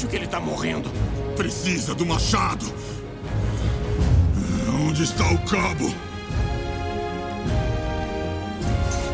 [0.00, 0.90] acho que ele tá morrendo.
[1.36, 2.64] Precisa do machado.
[4.88, 5.94] Onde está o cabo?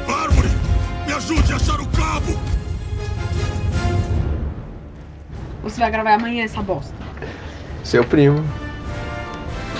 [0.06, 0.48] Árvore!
[1.04, 2.38] Me ajude a achar o cabo!
[5.64, 6.94] Você vai gravar amanhã essa bosta.
[7.82, 8.44] Seu primo.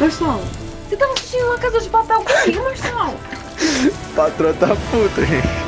[0.01, 0.43] Marcelo,
[0.89, 3.15] você tava assistindo uma casa de papel comigo, Marcelo.
[4.17, 5.66] Patrão tá puto, gente.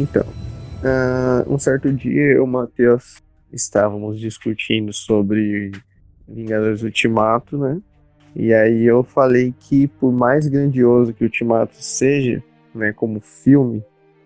[0.00, 0.24] Então,
[0.82, 3.22] ah, um certo dia eu e o Matheus
[3.52, 5.72] estávamos discutindo sobre
[6.26, 7.78] Vingadores Ultimato, né?
[8.34, 12.42] E aí eu falei que por mais grandioso que o Ultimato seja,
[12.74, 13.84] né, como filme,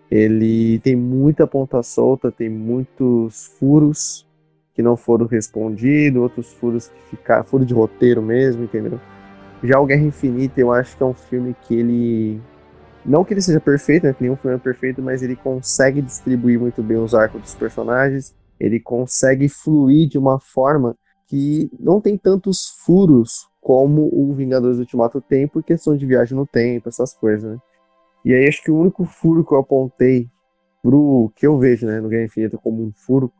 [0.09, 4.25] ele tem muita ponta solta, tem muitos furos
[4.73, 8.99] que não foram respondidos, outros furos que ficaram, furo de roteiro mesmo, entendeu?
[9.61, 12.41] Já o Guerra Infinita, eu acho que é um filme que ele
[13.05, 14.13] não que ele seja perfeito, né?
[14.13, 18.35] Que nenhum filme é perfeito, mas ele consegue distribuir muito bem os arcos dos personagens.
[18.59, 20.95] Ele consegue fluir de uma forma
[21.27, 26.45] que não tem tantos furos como o Vingadores Ultimato tem por questão de viagem no
[26.45, 27.57] tempo, essas coisas, né?
[28.23, 30.27] E aí acho que o único furo que eu apontei
[30.81, 33.31] pro que eu vejo, né, no Guerra Infinita como um furo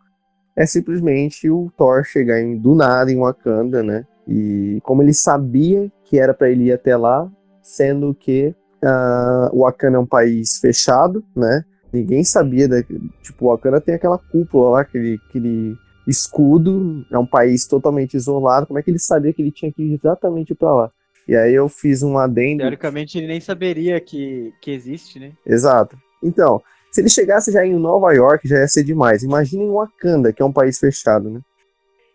[0.56, 4.06] é simplesmente o Thor chegar em, do nada em Wakanda, né?
[4.28, 7.30] E como ele sabia que era para ele ir até lá,
[7.62, 8.56] sendo que
[8.86, 11.66] Uh, o Wakanda é um país fechado, né?
[11.92, 15.76] Ninguém sabia, da, tipo, o Wakanda tem aquela cúpula lá, aquele, aquele
[16.08, 18.68] escudo, é um país totalmente isolado.
[18.68, 20.92] Como é que ele sabia que ele tinha que ir exatamente para lá?
[21.28, 22.60] E aí eu fiz um adendo.
[22.60, 25.32] Teoricamente ele nem saberia que, que existe, né?
[25.44, 25.98] Exato.
[26.22, 29.24] Então, se ele chegasse já em Nova York, já ia ser demais.
[29.24, 31.42] Imagina em Wakanda, que é um país fechado, né?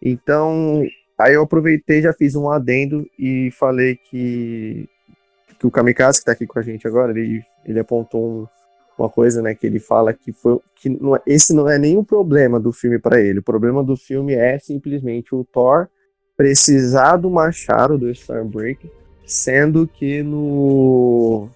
[0.00, 0.84] Então,
[1.18, 4.88] aí eu aproveitei, já fiz um adendo e falei que
[5.60, 8.46] que o Kamikaze, que tá aqui com a gente agora, ele, ele apontou um,
[8.98, 11.98] uma coisa, né, que ele fala que, foi, que não, é, esse não é nem
[11.98, 13.40] o problema do filme para ele.
[13.40, 15.86] O problema do filme é simplesmente o Thor
[16.34, 18.90] precisar do machado do Stormbreaker,
[19.26, 21.48] sendo que no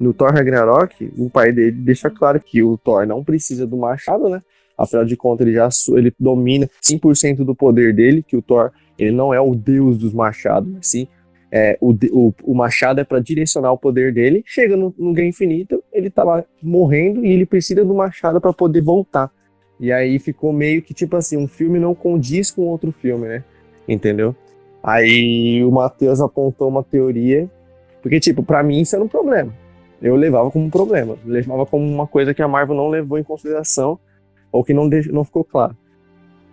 [0.00, 4.28] no Thor Ragnarok, o pai dele deixa claro que o Thor não precisa do machado,
[4.28, 4.42] né?
[4.76, 9.12] Afinal de contas, ele já ele domina 100% do poder dele, que o Thor, ele
[9.12, 11.06] não é o deus dos machados, sim
[11.54, 14.42] é, o, o, o, machado é para direcionar o poder dele.
[14.46, 18.80] Chega no, no Infinito, ele tá lá morrendo e ele precisa do machado para poder
[18.80, 19.30] voltar.
[19.78, 23.44] E aí ficou meio que tipo assim, um filme não condiz com outro filme, né?
[23.86, 24.34] Entendeu?
[24.82, 27.50] Aí o Matheus apontou uma teoria,
[28.00, 29.52] porque tipo, para mim isso era um problema.
[30.00, 33.22] Eu levava como um problema, levava como uma coisa que a Marvel não levou em
[33.22, 33.98] consideração
[34.50, 35.76] ou que não, deixou, não ficou claro.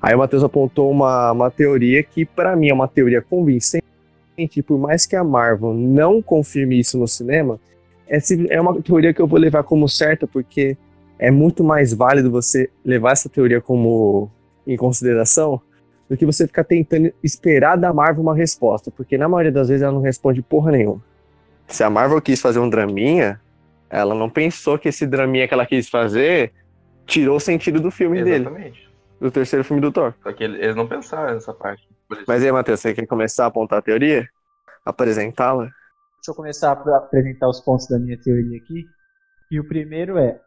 [0.01, 3.88] Aí o Matheus apontou uma, uma teoria que para mim é uma teoria convincente
[4.43, 7.59] e por mais que a Marvel não confirme isso no cinema,
[8.07, 10.77] é uma teoria que eu vou levar como certa, porque
[11.17, 14.31] é muito mais válido você levar essa teoria como
[14.65, 15.61] em consideração
[16.09, 19.83] do que você ficar tentando esperar da Marvel uma resposta, porque na maioria das vezes
[19.83, 21.01] ela não responde porra nenhuma.
[21.67, 23.39] Se a Marvel quis fazer um draminha,
[23.89, 26.51] ela não pensou que esse draminha que ela quis fazer
[27.05, 28.71] tirou o sentido do filme Exatamente.
[28.71, 28.89] dele.
[29.19, 30.13] Do terceiro filme do Thor.
[30.23, 31.87] Só que eles não pensaram nessa parte.
[32.27, 34.27] Mas aí, Matheus, você quer começar a apontar a teoria?
[34.85, 35.63] Apresentá-la?
[35.63, 38.85] Deixa eu começar a apresentar os pontos da minha teoria aqui.
[39.51, 40.39] E o primeiro é: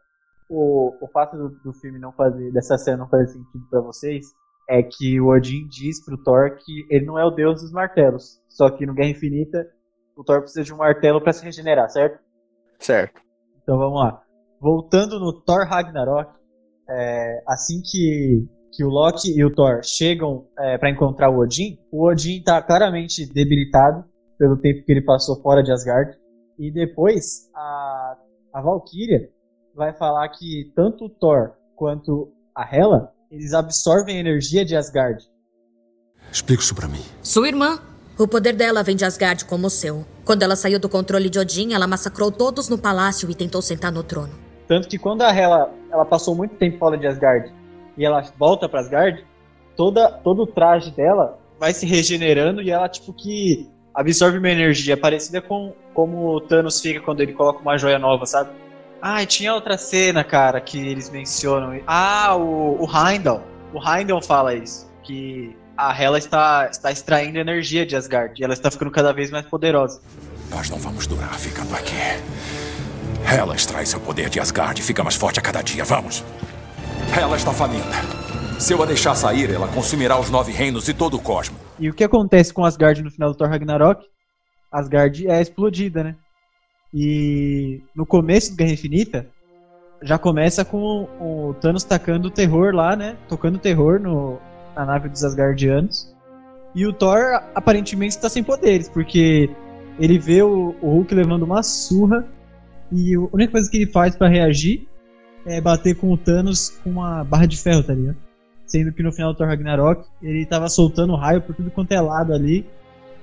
[0.49, 4.25] o, o fato do, do filme não fazer, dessa cena não fazer sentido para vocês,
[4.69, 8.41] é que o Odin diz pro Thor que ele não é o deus dos martelos.
[8.49, 9.67] Só que no Guerra Infinita,
[10.15, 12.19] o Thor precisa de um martelo para se regenerar, certo?
[12.79, 13.21] Certo.
[13.61, 14.21] Então vamos lá.
[14.59, 16.31] Voltando no Thor Ragnarok,
[16.89, 21.77] é, assim que que o Loki e o Thor chegam é, para encontrar o Odin,
[21.91, 24.03] o Odin está claramente debilitado
[24.37, 26.17] pelo tempo que ele passou fora de Asgard.
[26.57, 28.17] E depois a,
[28.53, 29.29] a Valkyria
[29.75, 35.23] vai falar que tanto o Thor quanto a Hela eles absorvem a energia de Asgard.
[36.31, 37.01] Explica isso para mim.
[37.21, 37.79] Sua irmã.
[38.17, 40.05] O poder dela vem de Asgard como o seu.
[40.23, 43.91] Quando ela saiu do controle de Odin, ela massacrou todos no palácio e tentou sentar
[43.91, 44.33] no trono.
[44.67, 47.51] Tanto que quando a Hela ela passou muito tempo fora de Asgard
[47.97, 49.25] e ela volta para Asgard,
[49.75, 54.97] toda todo o traje dela vai se regenerando e ela tipo que absorve uma energia
[54.97, 58.49] parecida com como o Thanos fica quando ele coloca uma joia nova, sabe?
[59.01, 61.79] Ah, e tinha outra cena, cara, que eles mencionam.
[61.85, 63.43] Ah, o, o Heimdall.
[63.73, 68.53] O Heimdall fala isso, que a Hela está, está extraindo energia de Asgard e ela
[68.53, 70.01] está ficando cada vez mais poderosa.
[70.49, 71.95] Nós não vamos durar ficando aqui.
[73.25, 75.83] Ela extrai seu poder de Asgard e fica mais forte a cada dia.
[75.83, 76.23] Vamos.
[77.19, 78.13] Ela está faminta.
[78.59, 81.57] Se eu a deixar sair, ela consumirá os nove reinos e todo o cosmo.
[81.79, 84.05] E o que acontece com Asgard no final do Thor Ragnarok?
[84.71, 86.15] Asgard é explodida, né?
[86.93, 89.27] E no começo do Guerra Infinita,
[90.01, 93.17] já começa com o Thanos tacando terror lá, né?
[93.27, 94.39] Tocando terror no,
[94.75, 96.13] na nave dos Asgardianos.
[96.75, 99.49] E o Thor aparentemente está sem poderes, porque
[99.99, 102.25] ele vê o, o Hulk levando uma surra
[102.91, 104.87] e a única coisa que ele faz para reagir
[105.45, 108.17] é bater com o Thanos com uma barra de ferro, tá ligado?
[108.65, 112.01] Sendo que no final do Thor Ragnarok ele tava soltando raio por tudo quanto é
[112.01, 112.65] lado ali.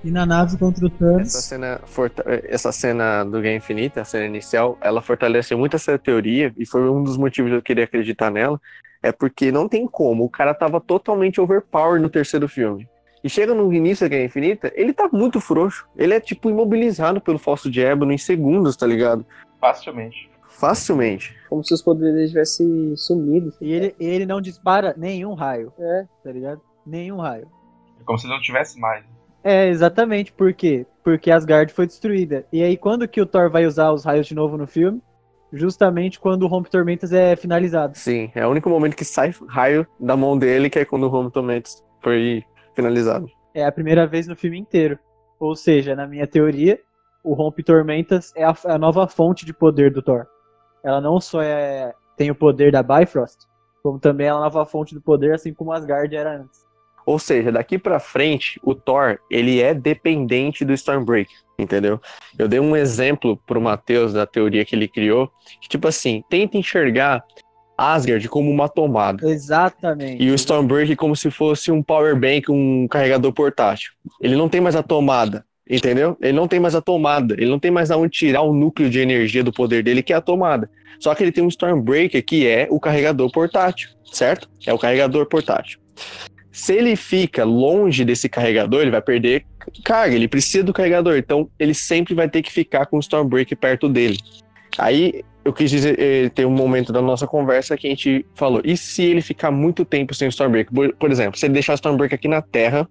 [0.02, 1.28] E na nave contra o Thanos.
[1.28, 1.80] Essa cena,
[2.44, 6.88] essa cena do Guerra Infinita, a cena inicial, ela fortalece muito essa teoria e foi
[6.88, 8.58] um dos motivos de eu querer acreditar nela.
[9.02, 12.88] É porque não tem como, o cara tava totalmente overpowered no terceiro filme.
[13.22, 15.86] E chega no início da Guerra Infinita, ele tá muito frouxo.
[15.94, 19.26] Ele é tipo imobilizado pelo Falso de Ébano em segundos, tá ligado?
[19.60, 20.29] Facilmente.
[20.60, 21.34] Facilmente.
[21.48, 23.50] Como se os poderes dele tivessem sumido.
[23.62, 26.04] E ele, ele não dispara nenhum raio, É.
[26.22, 26.60] tá ligado?
[26.86, 27.48] Nenhum raio.
[27.98, 29.02] É como se não tivesse mais.
[29.42, 30.32] É, exatamente.
[30.32, 30.86] Por quê?
[31.02, 32.44] Porque Asgard foi destruída.
[32.52, 35.00] E aí, quando que o Thor vai usar os raios de novo no filme?
[35.52, 37.96] Justamente quando o Rompe Tormentas é finalizado.
[37.96, 41.12] Sim, é o único momento que sai raio da mão dele, que é quando o
[41.12, 43.26] Home Tomatoes foi finalizado.
[43.52, 44.96] É a primeira vez no filme inteiro.
[45.40, 46.78] Ou seja, na minha teoria,
[47.24, 50.26] o Rompe Tormentas é a, a nova fonte de poder do Thor.
[50.82, 53.38] Ela não só é, tem o poder da Bifrost,
[53.82, 56.68] como também é a nova fonte do poder, assim como Asgard era antes.
[57.06, 62.00] Ou seja, daqui pra frente, o Thor, ele é dependente do Stormbreaker, entendeu?
[62.38, 65.30] Eu dei um exemplo pro Matheus da teoria que ele criou,
[65.60, 67.24] que tipo assim, tenta enxergar
[67.76, 69.28] Asgard como uma tomada.
[69.28, 70.22] Exatamente.
[70.22, 73.92] E o Stormbreaker como se fosse um power bank, um carregador portátil.
[74.20, 76.16] Ele não tem mais a tomada, entendeu?
[76.20, 78.98] Ele não tem mais a tomada, ele não tem mais aonde tirar o núcleo de
[78.98, 80.68] energia do poder dele, que é a tomada.
[80.98, 84.50] Só que ele tem um Stormbreaker que é o carregador portátil, certo?
[84.66, 85.78] É o carregador portátil.
[86.50, 89.46] Se ele fica longe desse carregador, ele vai perder
[89.84, 93.56] carga, ele precisa do carregador, então ele sempre vai ter que ficar com o Stormbreaker
[93.56, 94.18] perto dele.
[94.76, 98.60] Aí eu quis dizer, eh, tem um momento da nossa conversa que a gente falou,
[98.64, 100.74] e se ele ficar muito tempo sem o Stormbreaker?
[100.74, 102.88] Por, por exemplo, se ele deixar o Stormbreaker aqui na Terra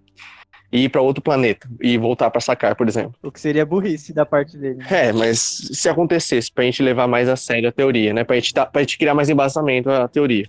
[0.71, 3.15] e ir para outro planeta e voltar para sacar, por exemplo.
[3.23, 4.79] O que seria burrice da parte dele.
[4.89, 5.39] É, mas
[5.71, 8.23] se acontecesse, pra gente levar mais a sério a teoria, né?
[8.23, 10.47] Pra gente, tá, pra gente criar mais embasamento à teoria.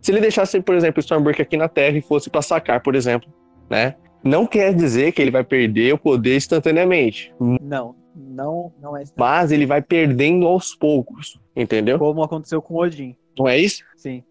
[0.00, 2.94] Se ele deixasse, por exemplo, o Stormbreaker aqui na Terra e fosse pra sacar, por
[2.94, 3.32] exemplo,
[3.70, 3.94] né?
[4.22, 9.50] Não quer dizer que ele vai perder o poder instantaneamente, Não, não, não é mas
[9.50, 11.98] ele vai perdendo aos poucos, entendeu?
[11.98, 13.16] Como aconteceu com Odin.
[13.38, 13.82] Não é isso?
[13.96, 14.22] Sim.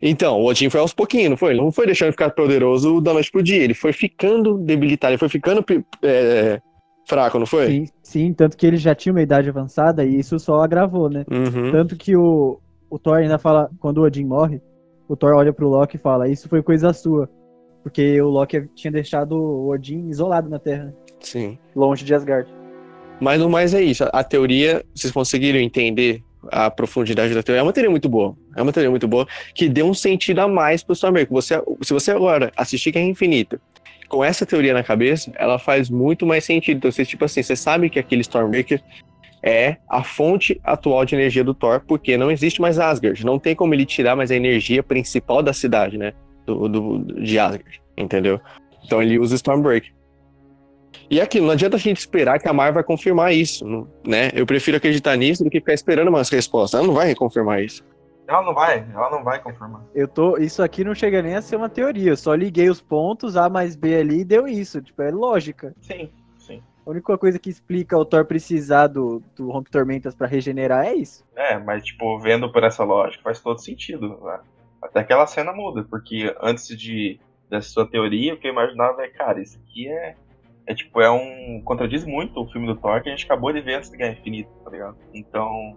[0.00, 1.50] Então, o Odin foi aos pouquinhos, não foi?
[1.50, 3.62] Ele não foi deixando ficar poderoso da noite pro dia.
[3.62, 5.64] Ele foi ficando debilitado, ele foi ficando
[6.02, 6.60] é,
[7.06, 7.66] fraco, não foi?
[7.66, 11.24] Sim, sim, tanto que ele já tinha uma idade avançada e isso só agravou, né?
[11.30, 11.72] Uhum.
[11.72, 14.60] Tanto que o, o Thor ainda fala, quando o Odin morre,
[15.08, 17.28] o Thor olha pro Loki e fala, isso foi coisa sua.
[17.82, 20.92] Porque o Loki tinha deixado o Odin isolado na Terra, né?
[21.20, 21.58] Sim.
[21.74, 22.48] longe de Asgard.
[23.20, 24.04] Mas no mais é isso.
[24.12, 27.60] A teoria, vocês conseguiram entender a profundidade da teoria?
[27.60, 28.36] É uma teoria muito boa.
[28.56, 31.32] É uma teoria muito boa que deu um sentido a mais pro Stormbreaker.
[31.32, 33.60] Você, se você agora assistir Guerra Infinita
[34.08, 36.78] com essa teoria na cabeça, ela faz muito mais sentido.
[36.78, 38.82] Então, você, tipo assim, você sabe que aquele Stormbreaker
[39.42, 43.24] é a fonte atual de energia do Thor, porque não existe mais Asgard.
[43.24, 46.12] Não tem como ele tirar mais a energia principal da cidade, né?
[46.46, 48.40] Do, do, de Asgard, entendeu?
[48.84, 49.92] Então ele usa o Stormbreaker.
[51.10, 54.30] E aquilo, não adianta a gente esperar que a Marvel vai confirmar isso, não- né?
[54.34, 56.78] Eu prefiro acreditar nisso do que ficar esperando umas respostas.
[56.78, 57.82] Ela não vai confirmar isso.
[58.26, 59.82] Ela não vai, ela não vai confirmar.
[59.94, 62.78] Eu tô, isso aqui não chega nem a ser uma teoria, eu só liguei os
[62.78, 65.74] pontos A mais B ali e deu isso, tipo, é lógica.
[65.80, 66.62] Sim, sim.
[66.86, 70.92] A única coisa que explica o Thor precisar do, do Rompe Tormentas pra regenerar é
[70.94, 71.24] isso.
[71.34, 74.18] É, mas tipo, vendo por essa lógica, faz todo sentido.
[74.22, 74.40] né?
[74.82, 79.08] Até aquela cena muda, porque antes de dessa sua teoria, o que eu imaginava é,
[79.08, 80.14] cara, isso aqui é.
[80.68, 81.62] É tipo, é um.
[81.64, 84.12] contradiz muito o filme do Thor que a gente acabou de ver antes de Guerra
[84.12, 84.96] Infinita, tá ligado?
[85.14, 85.74] Então,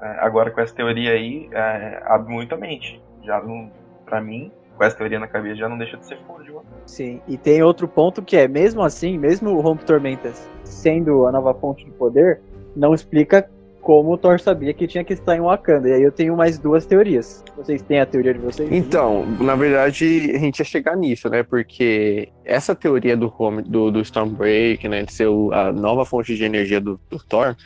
[0.00, 3.02] é, agora com essa teoria aí, é, abre muito a mente.
[3.24, 3.68] Já não.
[4.04, 6.62] Pra mim, com essa teoria na cabeça, já não deixa de ser fútil.
[6.86, 11.32] Sim, e tem outro ponto que é, mesmo assim, mesmo o Rompe Tormentas sendo a
[11.32, 12.40] nova fonte de poder,
[12.76, 13.50] não explica
[13.82, 15.88] como o Thor sabia que tinha que estar em Wakanda.
[15.88, 17.44] E aí eu tenho mais duas teorias.
[17.56, 18.68] Vocês têm a teoria de vocês?
[18.72, 21.42] Então, na verdade, a gente ia chegar nisso, né?
[21.42, 25.02] Porque essa teoria do, home, do, do Stormbreak, né?
[25.02, 27.56] De ser o- a nova fonte de energia do, do Thor,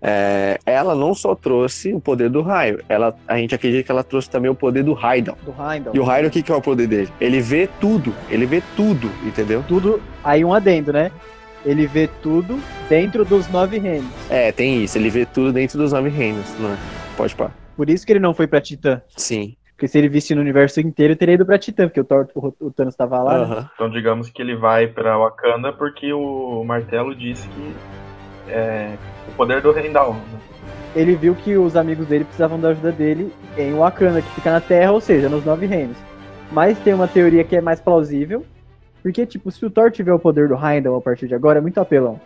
[0.00, 4.04] é, ela não só trouxe o poder do raio, ela, a gente acredita que ela
[4.04, 5.36] trouxe também o poder do Heimdall.
[5.44, 5.94] Do Heimdall.
[5.94, 7.08] E o Heimdall, o que, que é o poder dele?
[7.20, 9.64] Ele vê tudo, ele vê tudo, entendeu?
[9.66, 11.10] Tudo, aí um adendo, né?
[11.66, 12.58] Ele vê tudo
[12.88, 14.08] dentro dos nove reinos.
[14.30, 14.96] É, tem isso.
[14.96, 16.78] Ele vê tudo dentro dos nove reinos, né?
[17.16, 17.50] Pode pá.
[17.76, 19.02] Por isso que ele não foi pra Titã.
[19.16, 19.54] Sim.
[19.74, 22.26] Porque se ele visse no universo inteiro, ele teria ido pra Titã, porque o, Thor,
[22.34, 23.36] o, o Thanos tava lá.
[23.36, 23.44] né?
[23.44, 23.70] Aham.
[23.74, 27.74] Então digamos que ele vai pra Wakanda porque o martelo disse que
[28.48, 28.94] é
[29.28, 30.14] o poder do Heimdall.
[30.14, 30.20] né?
[30.94, 34.60] Ele viu que os amigos dele precisavam da ajuda dele em Wakanda, que fica na
[34.62, 35.96] Terra, ou seja, nos nove reinos.
[36.50, 38.46] Mas tem uma teoria que é mais plausível,
[39.06, 41.62] porque, tipo, se o Thor tiver o poder do Heimdall a partir de agora, é
[41.62, 42.20] muito apelão.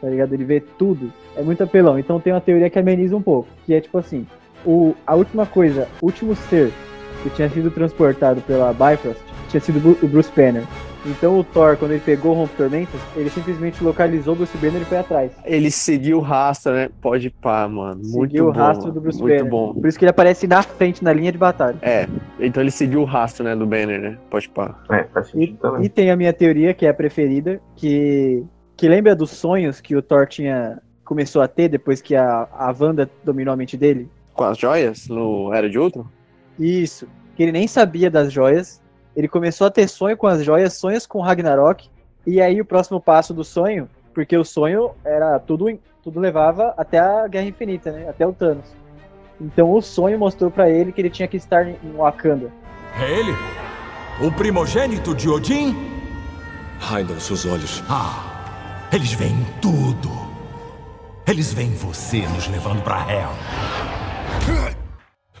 [0.00, 0.32] Tá ligado?
[0.32, 1.98] Ele vê tudo, é muito apelão.
[1.98, 4.26] Então tem uma teoria que ameniza um pouco, que é tipo assim,
[4.64, 6.72] o, a última coisa, o último ser
[7.22, 9.20] que tinha sido transportado pela Bifrost
[9.50, 10.64] tinha sido o Bruce Banner.
[11.04, 14.82] Então o Thor, quando ele pegou o Rompe Tormentas, ele simplesmente localizou o Bruce Banner
[14.82, 15.32] e foi atrás.
[15.44, 16.88] Ele seguiu o rastro, né?
[17.00, 18.00] Pode pá, mano.
[18.04, 18.58] Muito Seguiu o bom.
[18.58, 19.50] rastro do Bruce Muito Banner.
[19.50, 19.74] bom.
[19.74, 21.76] Por isso que ele aparece na frente, na linha de batalha.
[21.82, 22.06] É,
[22.38, 24.18] então ele seguiu o rastro, né, do Banner, né?
[24.30, 24.78] Pode pá.
[24.90, 25.84] É, faz E, sentido também.
[25.84, 28.44] e tem a minha teoria, que é a preferida, que,
[28.76, 32.72] que lembra dos sonhos que o Thor tinha começou a ter depois que a, a
[32.78, 34.08] Wanda dominou a mente dele?
[34.34, 36.06] Com as joias no Era de Ultron?
[36.58, 37.08] Isso.
[37.34, 38.80] Que ele nem sabia das joias.
[39.16, 41.88] Ele começou a ter sonho com as joias, sonhos com Ragnarok.
[42.26, 46.98] E aí o próximo passo do sonho, porque o sonho era tudo, tudo levava até
[46.98, 48.08] a Guerra Infinita, né?
[48.08, 48.66] Até o Thanos.
[49.40, 52.52] Então o sonho mostrou pra ele que ele tinha que estar em Wakanda.
[53.00, 53.32] É ele?
[54.20, 55.74] O primogênito de Odin?
[56.90, 57.82] Heimdall, seus olhos.
[57.88, 60.10] Ah, eles veem tudo.
[61.26, 63.30] Eles veem você nos levando pra Hell.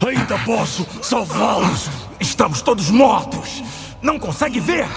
[0.04, 1.88] Ainda posso salvá-los.
[2.32, 3.62] Estamos todos mortos.
[4.00, 4.88] Não consegue ver?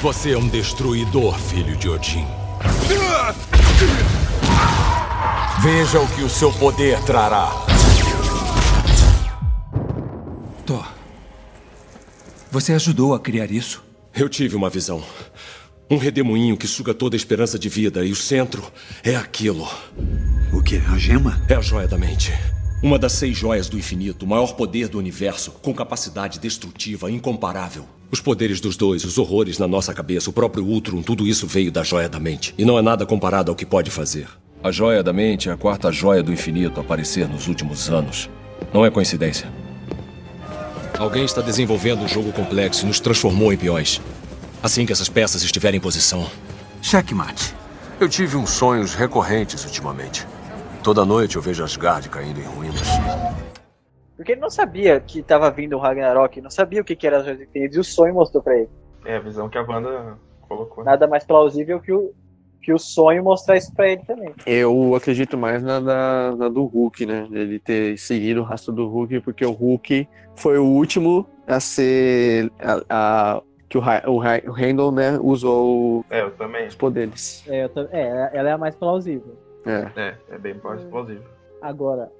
[0.00, 2.26] Você é um destruidor, filho de Odin.
[5.60, 7.50] Veja o que o seu poder trará.
[10.64, 10.88] Thor,
[12.50, 13.84] você ajudou a criar isso?
[14.14, 15.04] Eu tive uma visão.
[15.90, 18.62] Um redemoinho que suga toda a esperança de vida e o centro
[19.04, 19.68] é aquilo.
[20.52, 20.78] O que?
[20.92, 21.40] A gema?
[21.48, 22.32] É a joia da mente.
[22.82, 27.84] Uma das seis joias do infinito, o maior poder do universo, com capacidade destrutiva incomparável.
[28.10, 31.70] Os poderes dos dois, os horrores na nossa cabeça, o próprio Ultron, tudo isso veio
[31.70, 32.52] da joia da mente.
[32.58, 34.26] E não é nada comparado ao que pode fazer.
[34.62, 38.28] A joia da mente é a quarta joia do infinito a aparecer nos últimos anos.
[38.74, 39.48] Não é coincidência.
[40.98, 44.00] Alguém está desenvolvendo um jogo complexo e nos transformou em peões.
[44.60, 46.28] Assim que essas peças estiverem em posição.
[46.82, 47.54] Checkmate.
[48.00, 50.26] Eu tive uns sonhos recorrentes ultimamente.
[50.82, 52.88] Toda noite eu vejo Asgard caindo em ruínas.
[54.16, 57.18] Porque ele não sabia que tava vindo o Ragnarok, não sabia o que, que era
[57.18, 58.68] as joias infinitas, e o sonho mostrou pra ele.
[59.04, 60.18] É a visão que a Wanda
[60.48, 60.84] colocou.
[60.84, 62.12] Nada mais plausível que o,
[62.62, 64.34] que o sonho mostrar isso pra ele também.
[64.46, 67.26] Eu acredito mais na, da, na do Hulk, né?
[67.30, 70.06] Ele ter seguido o rastro do Hulk, porque o Hulk
[70.36, 72.50] foi o último a ser.
[72.60, 72.80] A,
[73.36, 76.66] a- que o, o, o Randall, né, usou É, eu também.
[76.66, 77.44] os poderes.
[77.46, 79.38] É, eu é, ela é a mais plausível.
[79.66, 80.00] É.
[80.00, 81.22] É, é bem plausível.
[81.60, 82.10] Agora,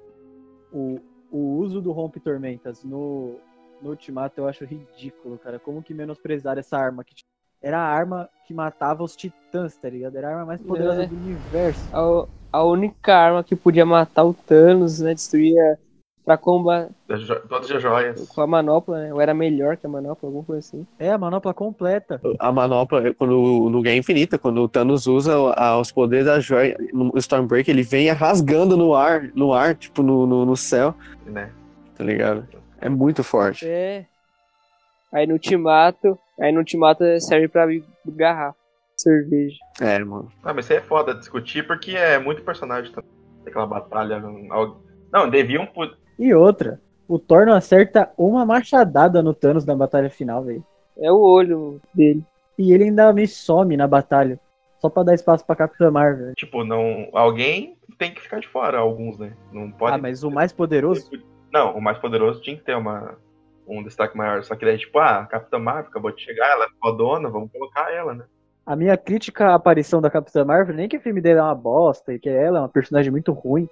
[0.71, 0.99] o,
[1.31, 3.39] o uso do Rompe Tormentas no,
[3.81, 5.59] no Ultimato eu acho ridículo, cara.
[5.59, 7.03] Como que menosprezar essa arma?
[7.03, 7.15] Que
[7.61, 10.15] era a arma que matava os titãs, tá ligado?
[10.15, 11.07] Era a arma mais poderosa É.
[11.07, 11.89] do universo.
[11.91, 12.27] A,
[12.59, 15.13] a única arma que podia matar o Thanos, né?
[15.13, 15.77] Destruir a,
[16.23, 18.27] pra combater Todas as joias.
[18.29, 19.13] com a manopla, né?
[19.13, 20.85] Ou era melhor que a manopla, alguma coisa assim.
[20.99, 22.21] É, a manopla completa.
[22.39, 26.77] A manopla, quando no Guerra Infinita, quando o Thanos usa a- os poderes da joia,
[26.93, 30.93] no Stormbreaker, ele vem rasgando no ar, no ar, tipo, no, no, no céu,
[31.25, 31.51] Né?
[31.97, 32.47] tá ligado?
[32.79, 33.65] É muito forte.
[33.67, 34.05] É.
[35.13, 37.67] Aí no Ultimato, aí no Ultimato serve pra
[38.07, 38.55] garrafa,
[38.95, 39.57] cerveja.
[39.81, 40.31] É, mano.
[40.43, 43.09] Ah, mas isso aí é foda discutir porque é muito personagem também.
[43.45, 44.23] Aquela batalha.
[44.51, 45.67] al- Não, deviam.
[46.21, 50.63] E outra, o Thor não acerta uma machadada no Thanos na batalha final, velho.
[50.95, 52.23] É o olho dele.
[52.59, 54.39] E ele ainda me some na batalha.
[54.77, 56.35] Só pra dar espaço pra Capitã Marvel.
[56.35, 57.09] Tipo, não.
[57.11, 59.33] Alguém tem que ficar de fora, alguns, né?
[59.51, 59.95] Não pode.
[59.95, 61.09] Ah, mas o mais poderoso?
[61.51, 63.17] Não, o mais poderoso tinha que ter uma,
[63.67, 64.43] um destaque maior.
[64.43, 67.51] Só que daí, tipo, ah, a Capitã Marvel acabou de chegar, ela é fodona, vamos
[67.51, 68.25] colocar ela, né?
[68.63, 71.55] A minha crítica à aparição da Capitã Marvel, nem que o filme dele é uma
[71.55, 73.67] bosta e que ela é uma personagem muito ruim,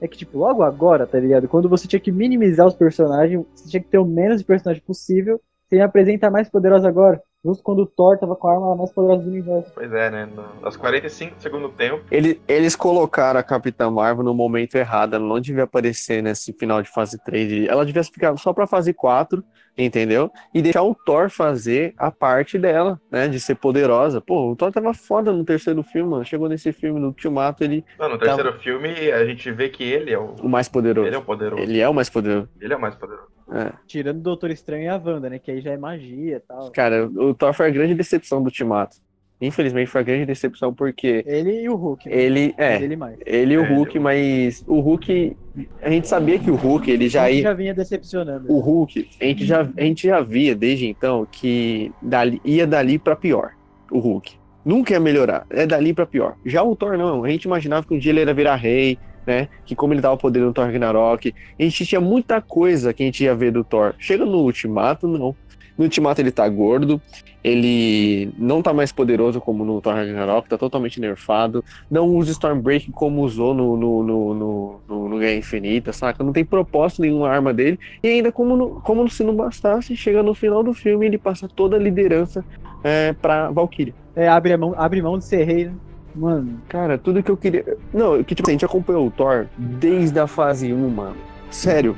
[0.00, 1.48] é que, tipo, logo agora, tá ligado?
[1.48, 4.82] Quando você tinha que minimizar os personagens, você tinha que ter o menos de personagem
[4.82, 7.20] possível, você ia apresentar a mais poderosa agora.
[7.42, 9.72] Justo quando o Thor tava com a arma mais poderosa do universo.
[9.74, 10.26] Pois é, né?
[10.26, 12.02] No, aos 45 do segundo tempo.
[12.10, 16.82] Ele- eles colocaram a Capitã Marvel no momento errado, ela não devia aparecer nesse final
[16.82, 17.66] de fase 3.
[17.66, 19.42] Ela devia ficar só pra fase 4,
[19.84, 20.30] entendeu?
[20.54, 23.28] E deixar o Thor fazer a parte dela, né?
[23.28, 24.20] De ser poderosa.
[24.20, 26.24] Pô, o Thor tava foda no terceiro filme, mano.
[26.24, 30.12] Chegou nesse filme, no Ultimato, ele Não, no terceiro filme a gente vê que ele
[30.12, 31.06] é o, o mais poderoso.
[31.08, 31.62] ele é o poderoso.
[31.62, 32.48] Ele é o mais poderoso.
[32.60, 33.28] Ele é o mais poderoso.
[33.52, 33.72] É.
[33.86, 35.38] Tirando o Doutor Estranho e a Wanda, né?
[35.38, 36.70] Que aí já é magia e tal.
[36.70, 38.96] Cara, o Thor foi a grande decepção do Ultimato.
[39.42, 42.06] Infelizmente foi a grande decepção porque Ele e o Hulk.
[42.08, 42.14] né?
[42.14, 43.18] ele é, Ele mais.
[43.24, 45.34] ele e o É, Hulk, mas o Hulk,
[45.82, 48.50] a gente sabia que o Hulk, ele já ia já vinha decepcionando.
[48.52, 52.98] o Hulk, a gente já, a gente já via desde então que dali, ia dali
[52.98, 53.52] pra pior,
[53.90, 54.38] o Hulk.
[54.64, 56.36] Nunca ia melhorar, é dali pra pior.
[56.44, 59.48] Já o Thor não, a gente imaginava que um dia ele ia virar rei, né?
[59.64, 63.06] Que como ele dava poder no Thor Ragnarok, a gente tinha muita coisa que a
[63.06, 63.94] gente ia ver do Thor.
[63.98, 65.34] Chega no Ultimato, não.
[65.78, 67.00] No Ultimato ele tá gordo,
[67.42, 71.64] ele não tá mais poderoso como no Thor Ragnarok, tá totalmente nerfado.
[71.90, 76.22] Não usa Stormbreaker como usou no, no, no, no, no, no Guerra Infinita, saca?
[76.22, 77.78] Não tem propósito nenhuma arma dele.
[78.02, 81.48] E ainda, como, no- como se não bastasse, chega no final do filme ele passa
[81.48, 82.44] toda a liderança
[82.84, 83.94] é, pra Valkyria.
[84.14, 85.72] É, abre, a mão, abre mão de ser rei, né?
[86.14, 87.76] Mano, Cara, tudo que eu queria.
[87.94, 91.16] Não, que tipo, assim, a gente acompanhou o Thor desde a fase 1, mano.
[91.50, 91.96] Sério.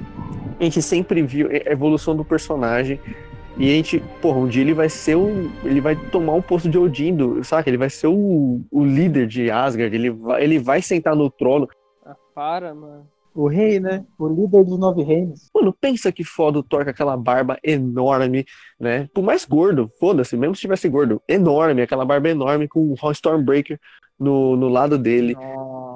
[0.60, 3.00] A gente sempre viu a evolução do personagem.
[3.56, 5.50] E a gente, porra, um dia ele vai ser o.
[5.64, 7.68] Ele vai tomar o posto de Odin, do, saca?
[7.68, 9.94] Ele vai ser o, o líder de Asgard.
[9.94, 11.68] Ele vai, ele vai sentar no trono.
[12.04, 13.06] Ah, para, mano.
[13.35, 14.04] o rei, né?
[14.18, 15.50] O líder dos nove reinos.
[15.54, 18.47] Mano, pensa que foda o Thor com aquela barba enorme,
[18.80, 19.09] né?
[19.14, 23.78] Por mais gordo, foda-se, mesmo se tivesse gordo, enorme, aquela barba enorme com o Stormbreaker
[24.18, 25.37] no, no lado dele.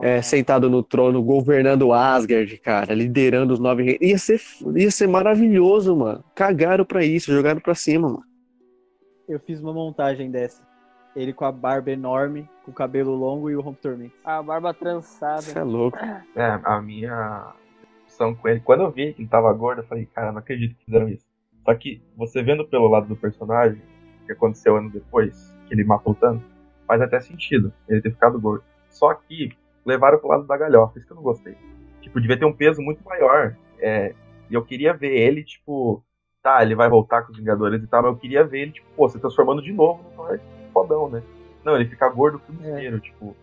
[0.02, 4.02] É, sentado no trono, governando Asgard, cara, liderando os nove reinos.
[4.02, 4.40] Ia ser,
[4.74, 6.24] ia ser maravilhoso, mano.
[6.34, 8.24] Cagaram pra isso, jogaram pra cima, mano.
[9.28, 10.64] Eu fiz uma montagem dessa.
[11.14, 14.12] Ele com a barba enorme, com o cabelo longo e o Rompe.
[14.24, 15.42] A barba trançada.
[15.42, 15.98] Você é louco.
[15.98, 17.54] É, a minha
[18.04, 18.60] discussão com ele.
[18.60, 21.24] Quando eu vi que ele tava gordo, eu falei, cara, não acredito que fizeram isso.
[21.64, 23.80] Só que você vendo pelo lado do personagem,
[24.22, 26.42] o que aconteceu anos depois, que ele matou o Thanos,
[26.86, 28.64] faz até sentido ele ter ficado gordo.
[28.88, 29.50] Só que
[29.86, 31.54] levaram pro lado da galhofa, isso que eu não gostei.
[32.02, 33.56] Tipo, devia ter um peso muito maior.
[33.78, 34.14] É,
[34.50, 36.02] e eu queria ver ele, tipo,
[36.42, 38.86] tá, ele vai voltar com os Vingadores e tal, mas eu queria ver ele, tipo,
[38.96, 40.38] pô, se transformando de novo no Thor
[40.72, 41.22] fodão, né?
[41.64, 42.70] Não, ele fica gordo o filme É.
[42.72, 43.34] inteiro, tipo,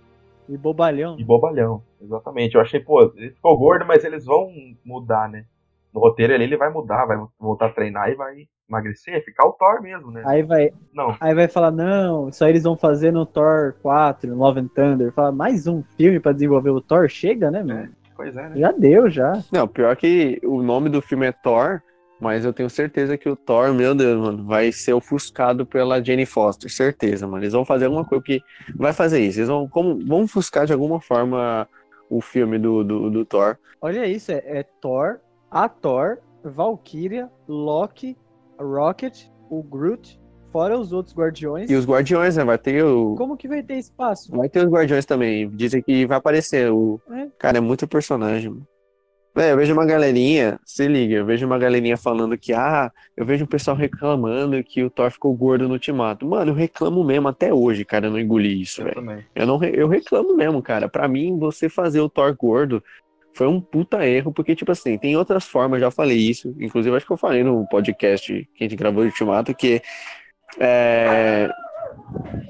[0.47, 1.17] E bobalhão.
[1.19, 2.55] e bobalhão, exatamente.
[2.55, 4.51] Eu achei, pô, ele ficou gordo, mas eles vão
[4.85, 5.45] mudar, né?
[5.93, 9.53] No roteiro ali ele vai mudar, vai voltar a treinar e vai emagrecer, ficar o
[9.53, 10.23] Thor mesmo, né?
[10.25, 14.29] Aí vai, Não, aí vai falar, não, isso aí eles vão fazer no Thor 4,
[14.29, 15.11] no Love and Thunder.
[15.11, 17.09] Fala, mais um filme pra desenvolver o Thor?
[17.09, 17.89] Chega, né, mano?
[18.15, 18.57] pois é, né?
[18.57, 19.43] Já deu, já.
[19.51, 21.81] Não, pior que o nome do filme é Thor,
[22.19, 26.25] mas eu tenho certeza que o Thor, meu Deus, mano, vai ser ofuscado pela Jane
[26.25, 26.71] Foster.
[26.71, 27.43] Certeza, mano.
[27.43, 28.41] Eles vão fazer alguma coisa que
[28.75, 29.39] vai fazer isso.
[29.39, 31.67] Eles vão, como, vão ofuscar de alguma forma
[32.09, 33.57] o filme do, do, do Thor.
[33.81, 35.19] Olha isso, é, é Thor,
[35.51, 38.15] a Thor, Valkyria, Loki,
[38.63, 40.19] Rocket, o Groot,
[40.51, 41.69] fora os outros guardiões.
[41.69, 42.43] E os Guardiões, né?
[42.43, 43.15] Vai ter o.
[43.15, 44.31] Como que vai ter espaço?
[44.35, 45.49] Vai ter os Guardiões também.
[45.49, 46.71] Dizem que vai aparecer.
[46.71, 47.01] O...
[47.11, 47.27] É.
[47.37, 48.67] Cara, é muito personagem, mano.
[49.35, 53.25] Véi, eu vejo uma galerinha, se liga, eu vejo uma galerinha falando que, ah, eu
[53.25, 56.23] vejo um pessoal reclamando que o Thor ficou gordo no Ultimato.
[56.23, 58.95] Mano, eu reclamo mesmo até hoje, cara, eu não engoli isso, Eu velho.
[58.97, 59.25] também.
[59.33, 60.87] Eu, não, eu reclamo mesmo, cara.
[60.87, 62.83] Pra mim, você fazer o Thor gordo
[63.33, 66.55] foi um puta erro, porque, tipo assim, tem outras formas, já falei isso.
[66.59, 69.81] Inclusive, acho que eu falei no podcast que a gente gravou de Ultimato, que
[70.59, 71.49] é.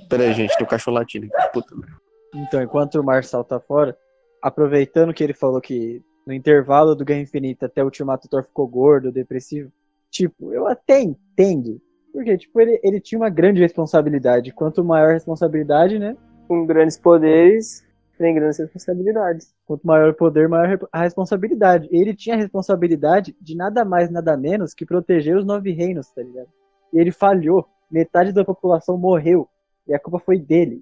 [0.09, 1.27] Pera aí, gente, tem um cachorro latindo.
[1.53, 2.03] Puta merda.
[2.35, 3.95] Então, enquanto o Marçal tá fora,
[4.41, 8.43] aproveitando que ele falou que no intervalo do Guerra Infinita até o Ultimato o Thor
[8.43, 9.71] ficou gordo, depressivo,
[10.09, 11.79] tipo, eu até entendo.
[12.11, 14.53] Porque, tipo, ele, ele tinha uma grande responsabilidade.
[14.53, 16.15] Quanto maior a responsabilidade, né?
[16.47, 17.83] Com grandes poderes,
[18.23, 19.53] tem grandes responsabilidades.
[19.65, 21.89] Quanto maior o poder, maior a responsabilidade.
[21.91, 26.21] Ele tinha a responsabilidade de nada mais, nada menos que proteger os nove reinos, tá
[26.23, 26.47] ligado?
[26.93, 27.67] E ele falhou.
[27.91, 29.49] Metade da população morreu.
[29.85, 30.81] E a culpa foi dele.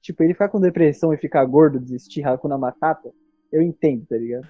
[0.00, 3.12] Tipo, ele ficar com depressão e ficar gordo, desistir, Hakuna Matata,
[3.52, 4.48] eu entendo, tá ligado?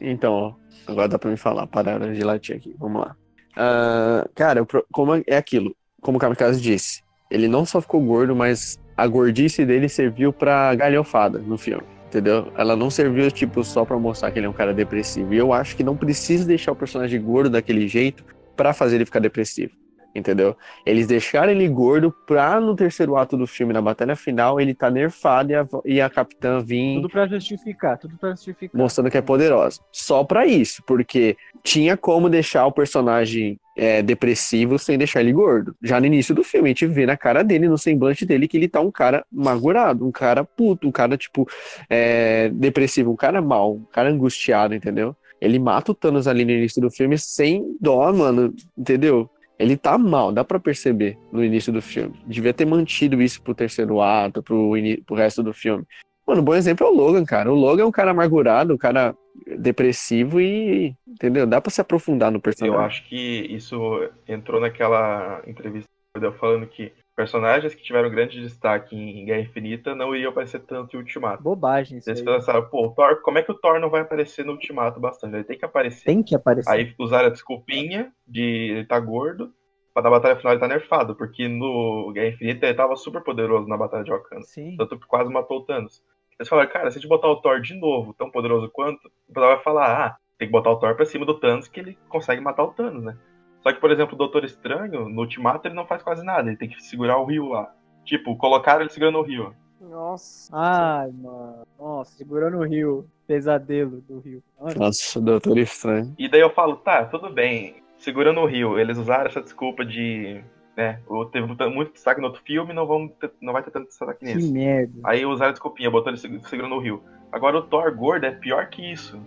[0.00, 0.54] Então, ó,
[0.86, 3.16] agora dá pra me falar, pararam de latir aqui, vamos lá.
[3.56, 8.78] Ah, cara, como é aquilo, como o Kamikaze disse, ele não só ficou gordo, mas
[9.00, 12.52] a gordice dele serviu pra galhofada no filme, entendeu?
[12.54, 15.32] Ela não serviu, tipo, só pra mostrar que ele é um cara depressivo.
[15.32, 18.22] E eu acho que não precisa deixar o personagem gordo daquele jeito
[18.54, 19.72] pra fazer ele ficar depressivo.
[20.14, 20.56] Entendeu?
[20.84, 24.90] Eles deixaram ele gordo pra no terceiro ato do filme, na batalha final, ele tá
[24.90, 28.80] nerfado e a, e a capitã vir Tudo pra justificar, tudo pra justificar.
[28.80, 29.80] mostrando que é poderosa.
[29.92, 35.76] Só pra isso, porque tinha como deixar o personagem é, depressivo sem deixar ele gordo.
[35.80, 38.56] Já no início do filme, a gente vê na cara dele, no semblante dele, que
[38.56, 41.48] ele tá um cara amargurado, um cara puto, um cara, tipo,
[41.88, 45.14] é, depressivo, um cara mal, um cara angustiado, entendeu?
[45.40, 49.30] Ele mata o Thanos ali no início do filme sem dó, mano, entendeu?
[49.60, 52.18] Ele tá mal, dá pra perceber no início do filme.
[52.26, 54.72] Devia ter mantido isso pro terceiro ato, pro,
[55.04, 55.84] pro resto do filme.
[56.26, 57.52] Mano, um bom exemplo é o Logan, cara.
[57.52, 59.14] O Logan é um cara amargurado, um cara
[59.58, 60.94] depressivo e.
[61.06, 61.46] Entendeu?
[61.46, 62.74] Dá pra se aprofundar no personagem.
[62.74, 68.40] Eu acho que isso entrou naquela entrevista que eu falando que personagens que tiveram grande
[68.40, 71.42] destaque em Guerra Infinita não iriam aparecer tanto em Ultimato.
[71.42, 72.24] Bobagem isso Eles aí.
[72.24, 75.34] pensaram, pô, o Thor, como é que o Thor não vai aparecer no Ultimato bastante?
[75.34, 76.06] Ele tem que aparecer.
[76.06, 76.70] Tem que aparecer.
[76.70, 79.52] Aí usaram a desculpinha de ele tá gordo,
[79.92, 83.68] pra na batalha final ele tá nerfado, porque no Guerra Infinita ele tava super poderoso
[83.68, 84.46] na batalha de Wakanda.
[84.46, 84.76] Sim.
[84.78, 86.02] Tanto que quase matou o Thanos.
[86.38, 89.34] Eles falaram, cara, se a gente botar o Thor de novo, tão poderoso quanto, o
[89.34, 91.98] pessoal vai falar, ah, tem que botar o Thor pra cima do Thanos, que ele
[92.08, 93.14] consegue matar o Thanos, né?
[93.62, 96.56] Só que, por exemplo, o Doutor Estranho, no Ultimato, ele não faz quase nada, ele
[96.56, 97.72] tem que segurar o rio lá.
[98.04, 99.54] Tipo, colocaram ele segurando o rio.
[99.80, 100.50] Nossa.
[100.54, 101.66] Ai, mano.
[101.78, 103.06] Nossa, segurando o rio.
[103.26, 104.42] Pesadelo do rio.
[104.58, 104.74] Olha.
[104.74, 106.14] Nossa, Doutor Estranho.
[106.18, 110.42] E daí eu falo, tá, tudo bem, segurando o rio, eles usaram essa desculpa de.
[110.76, 113.88] Né, o- teve muito destaque no outro filme, não, vamos ter- não vai ter tanto
[113.88, 114.50] destaque Que nesse.
[114.52, 114.92] merda.
[115.04, 117.02] Aí usaram a desculpinha, botou ele segu- segurando o rio.
[117.30, 119.20] Agora o Thor gordo é pior que isso.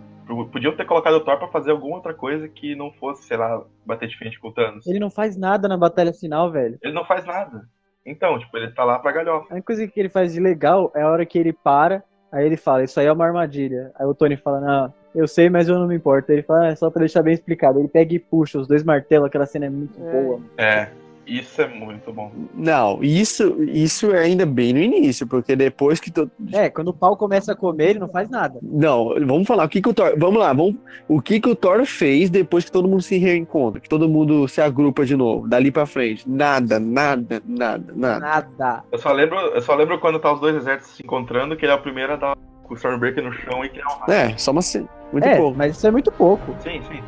[0.50, 3.62] Podiam ter colocado o Thor pra fazer alguma outra coisa que não fosse, sei lá,
[3.84, 4.86] bater de frente com o Thanos.
[4.86, 6.78] Ele não faz nada na batalha final, velho.
[6.82, 7.68] Ele não faz nada.
[8.06, 9.46] Então, tipo, ele tá lá pra galhofa.
[9.50, 12.44] A única coisa que ele faz de legal é a hora que ele para, aí
[12.44, 13.90] ele fala, isso aí é uma armadilha.
[13.98, 16.30] Aí o Tony fala, não, eu sei, mas eu não me importo.
[16.30, 17.78] Ele fala, ah, é só pra deixar bem explicado.
[17.78, 20.38] Ele pega e puxa os dois martelos, aquela cena é muito boa.
[20.38, 20.50] mano.
[20.58, 20.90] É,
[21.26, 22.30] isso é muito bom.
[22.54, 26.10] Não, isso, isso é ainda bem no início, porque depois que.
[26.10, 26.30] To...
[26.52, 28.58] É, quando o pau começa a comer, ele não faz nada.
[28.62, 30.14] Não, vamos falar o que, que o Thor.
[30.16, 30.76] Vamos lá, vamos.
[31.08, 34.46] O que, que o Thor fez depois que todo mundo se reencontra, que todo mundo
[34.48, 36.28] se agrupa de novo, dali pra frente.
[36.28, 38.20] Nada, nada, nada, nada.
[38.20, 38.84] Nada.
[38.92, 41.72] Eu só lembro, eu só lembro quando tá os dois exércitos se encontrando, que ele
[41.72, 42.36] é o primeiro a dar
[42.68, 44.12] o Stormbreaker no chão e criar um raio.
[44.12, 44.88] É, só uma cena.
[45.12, 45.56] Muito é, pouco.
[45.56, 46.54] mas isso é muito pouco.
[46.60, 47.00] Sim, sim.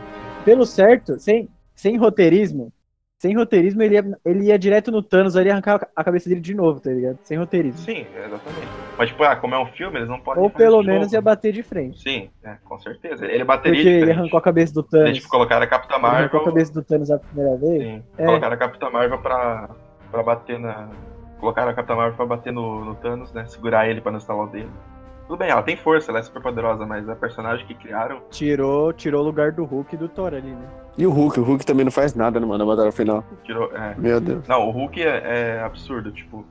[0.45, 2.73] Pelo certo, sem, sem roteirismo,
[3.19, 6.41] sem roteirismo, ele ia, ele ia direto no Thanos, ele ia arrancar a cabeça dele
[6.41, 7.19] de novo, tá ligado?
[7.23, 7.81] Sem roteirismo.
[7.81, 8.69] Sim, exatamente.
[8.99, 10.43] Mas, tipo, ah, como é um filme, eles não podem.
[10.43, 11.99] Ou pelo de menos ia bater de frente.
[12.03, 13.25] Sim, é, com certeza.
[13.27, 14.19] Ele bateria Porque ele diferente.
[14.21, 15.17] arrancou a cabeça do Eles, Thanos.
[15.19, 16.45] tipo, colocaram a Capitã Ele arrancou a Marvel.
[16.45, 17.83] cabeça do Thanos a primeira vez.
[17.83, 18.25] Sim, É.
[18.27, 19.71] colocaram a Capitã Marvel pra,
[20.11, 20.89] pra bater na.
[21.41, 23.45] Colocaram a Capitã Marvel pra bater no, no Thanos, né?
[23.47, 24.71] Segurar ele pra não estalar o dedo.
[25.27, 28.21] Tudo bem, ela tem força, ela é super poderosa, mas a personagem que criaram.
[28.31, 30.69] Tirou, tirou o lugar do Hulk e do Thor ali, né?
[30.97, 33.25] E o Hulk, o Hulk também não faz nada, né, mano, na batalha final.
[33.43, 33.95] Tirou, é.
[33.99, 34.47] Meu Deus.
[34.47, 36.47] Não, o Hulk é, é absurdo, tipo.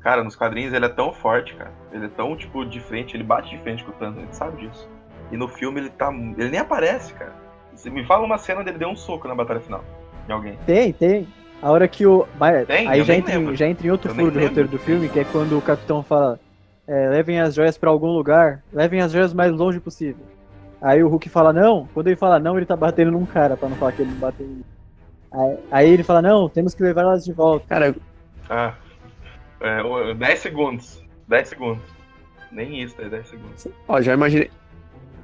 [0.00, 1.72] Cara, nos quadrinhos ele é tão forte, cara.
[1.90, 4.66] Ele é tão, tipo, de frente, ele bate de frente com o Thanos, ele sabe
[4.66, 4.88] disso.
[5.32, 6.12] E no filme ele tá.
[6.12, 7.32] Ele nem aparece, cara.
[7.74, 9.84] Você me fala uma cena dele deu um soco na batalha final.
[10.28, 10.58] Em alguém.
[10.66, 11.26] Tem, tem.
[11.62, 12.26] A hora que o.
[12.66, 12.86] Tem?
[12.86, 15.08] aí Eu já nem entra, já entra em outro Eu furo do roteiro do filme,
[15.08, 16.38] que é quando o capitão fala:
[16.88, 20.24] é, levem as joias pra algum lugar, levem as joias o mais longe possível.
[20.82, 23.68] Aí o Hulk fala não, quando ele fala não, ele tá batendo num cara, pra
[23.68, 24.64] não falar que ele não bateu em.
[25.30, 27.66] Aí, aí ele fala, não, temos que levar elas de volta.
[27.68, 27.94] Cara,
[28.48, 28.74] Ah.
[29.60, 31.04] É, o- 10 segundos.
[31.28, 31.82] 10 segundos.
[32.50, 33.68] Nem isso, é 10 segundos.
[33.86, 34.50] ó, já imaginei.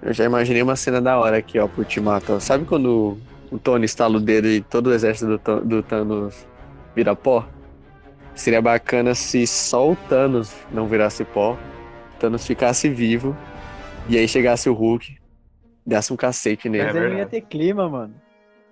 [0.02, 2.38] Eu já imaginei uma cena da hora aqui, ó, pro Ultimato.
[2.40, 3.16] Sabe quando
[3.50, 6.46] o Tony estala o dedo e todo o exército do, do Thanos
[6.94, 7.46] vira pó?
[8.34, 13.36] Seria bacana se só o Thanos não virasse pó, o Thanos ficasse vivo,
[14.08, 15.16] e aí chegasse o Hulk,
[15.86, 16.84] desse um cacete nele.
[16.84, 18.14] Mas aí não ia ter clima, mano.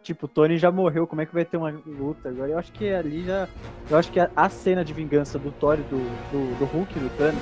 [0.02, 2.50] Tipo, o Tony já morreu, como é que vai ter uma luta agora?
[2.50, 3.48] Eu acho que ali já.
[3.88, 5.98] Eu acho que a, a cena de vingança do Thor do,
[6.32, 7.40] do, do Hulk e do Thanos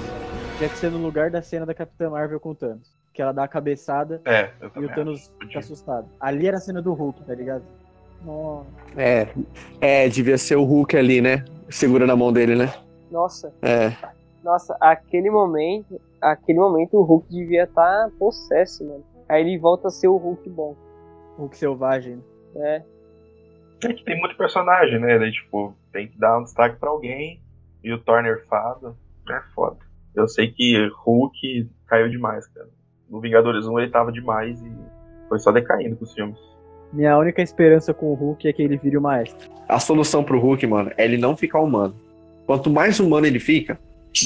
[0.58, 2.94] tinha que ser no lugar da cena da Capitã Marvel com o Thanos.
[3.14, 6.06] Que ela dá a cabeçada É, e o Thanos fica assustado.
[6.20, 7.64] Ali era a cena do Hulk, tá ligado?
[8.24, 8.66] Nossa.
[8.96, 9.28] É,
[9.80, 11.44] é, devia ser o Hulk ali, né?
[11.68, 12.72] Segurando a mão dele, né?
[13.10, 13.92] Nossa, É.
[14.44, 19.04] nossa, aquele momento, aquele momento o Hulk devia estar possesso, mano.
[19.28, 20.76] Aí ele volta a ser o Hulk bom.
[21.38, 22.22] Hulk selvagem.
[22.56, 22.82] É.
[23.82, 25.18] É que tem muito personagem, né?
[25.18, 27.40] Daí, tipo, tem que dar um destaque pra alguém.
[27.82, 28.96] E o Thor nerfado.
[29.28, 29.78] É foda.
[30.14, 32.68] Eu sei que Hulk caiu demais, cara.
[33.08, 34.72] No Vingadores 1 ele tava demais e
[35.28, 36.38] foi só decaindo com os filmes.
[36.92, 39.48] Minha única esperança com o Hulk é que ele vire o maestro.
[39.68, 41.94] A solução pro Hulk, mano, é ele não ficar humano.
[42.46, 43.78] Quanto mais humano ele fica,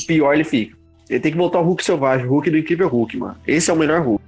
[0.07, 0.77] pior ele fica.
[1.09, 3.37] Ele tem que voltar ao Hulk selvagem, o Hulk do incrível Hulk, mano.
[3.46, 4.24] Esse é o melhor Hulk.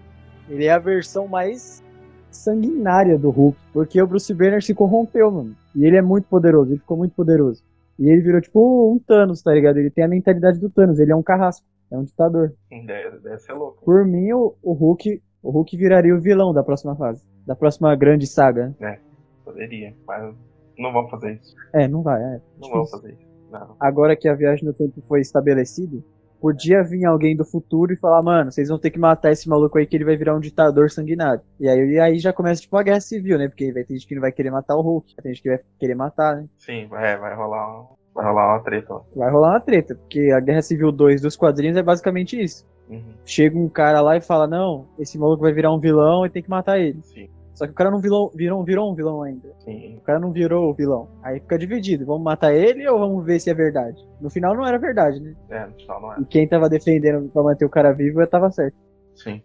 [0.51, 1.83] Ele é a versão mais
[2.31, 3.57] sanguinária do Hulk.
[3.73, 5.57] Porque o Bruce Banner se corrompeu, mano.
[5.75, 7.63] E ele é muito poderoso, ele ficou muito poderoso.
[7.99, 9.79] E ele virou tipo um Thanos, tá ligado?
[9.79, 12.53] Ele tem a mentalidade do Thanos, ele é um carrasco, é um ditador.
[12.71, 13.83] Deve, deve ser louco.
[13.85, 17.95] Por mim, o, o Hulk, o Hulk viraria o vilão da próxima fase, da próxima
[17.95, 18.75] grande saga.
[18.81, 18.99] É,
[19.45, 20.35] poderia, mas
[20.77, 21.55] não vamos fazer isso.
[21.73, 22.41] É, não vai, é.
[22.61, 23.27] Não vamos fazer isso.
[23.51, 23.77] Não.
[23.79, 26.03] Agora que a viagem no tempo foi estabelecida,
[26.41, 29.79] podia vir alguém do futuro e falar, mano, vocês vão ter que matar esse maluco
[29.79, 31.41] aí que ele vai virar um ditador sanguinário.
[31.61, 33.49] E aí, e aí já começa tipo a guerra civil, né?
[33.49, 35.49] Porque vai ter gente que não vai querer matar o Hulk, vai ter gente que
[35.49, 36.49] vai querer matar, né?
[36.59, 39.03] Sim, vai, vai rolar um Vai rolar uma treta lá.
[39.15, 42.67] Vai rolar uma treta, porque a Guerra Civil 2 dos quadrinhos é basicamente isso.
[42.89, 43.13] Uhum.
[43.27, 46.43] Chega um cara lá e fala, não, esse maluco vai virar um vilão e tem
[46.43, 47.03] que matar ele.
[47.03, 47.29] Sim.
[47.53, 49.53] Só que o cara não virou, virou, virou um vilão ainda.
[49.59, 49.97] Sim.
[49.99, 51.09] O cara não virou o vilão.
[51.23, 52.07] Aí fica dividido.
[52.07, 53.97] Vamos matar ele ou vamos ver se é verdade?
[54.19, 55.35] No final não era verdade, né?
[55.51, 56.21] É, no final não é.
[56.21, 58.77] E quem tava defendendo pra manter o cara vivo tava certo.
[59.15, 59.43] Sim.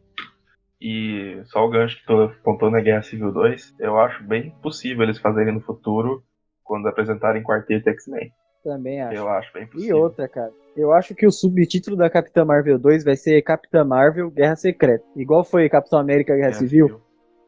[0.79, 5.03] E só o gancho que tu apontou na Guerra Civil 2, eu acho bem possível
[5.03, 6.23] eles fazerem no futuro
[6.63, 8.31] quando apresentarem Quarteto X-Men.
[8.63, 9.15] Também acho.
[9.15, 9.97] Eu acho bem E possível.
[9.97, 10.51] outra, cara.
[10.77, 15.03] Eu acho que o subtítulo da Capitã Marvel 2 vai ser Capitã Marvel Guerra Secreta.
[15.15, 17.01] Igual foi Capitão América Guerra, Guerra Civil.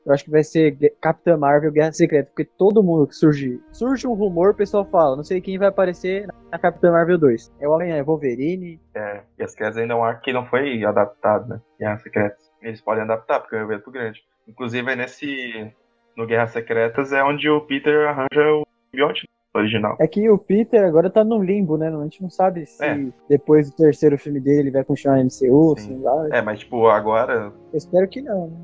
[0.06, 2.30] Eu acho que vai ser Capitã Marvel Guerra Secreta.
[2.30, 3.62] Porque todo mundo que surgir.
[3.72, 5.16] Surge um rumor, o pessoal fala.
[5.16, 7.54] Não sei quem vai aparecer na Capitã Marvel 2.
[7.62, 8.82] É o Homem, é Wolverine.
[8.94, 11.62] É, e as crianças ainda é um arco que não foi adaptado, né?
[11.80, 12.52] Guerra Secretas.
[12.62, 14.22] Eles podem adaptar, porque é um evento grande.
[14.48, 15.72] Inclusive, é nesse.
[16.18, 19.96] No Guerra Secretas é onde o Peter arranja o simbionte original.
[20.00, 21.90] É que o Peter agora tá no limbo, né?
[21.90, 23.08] A gente não sabe se É.
[23.30, 26.32] depois do terceiro filme dele ele vai continuar no MCU, se vai.
[26.32, 27.54] É, mas tipo, agora.
[27.72, 28.58] Eu espero que não, né?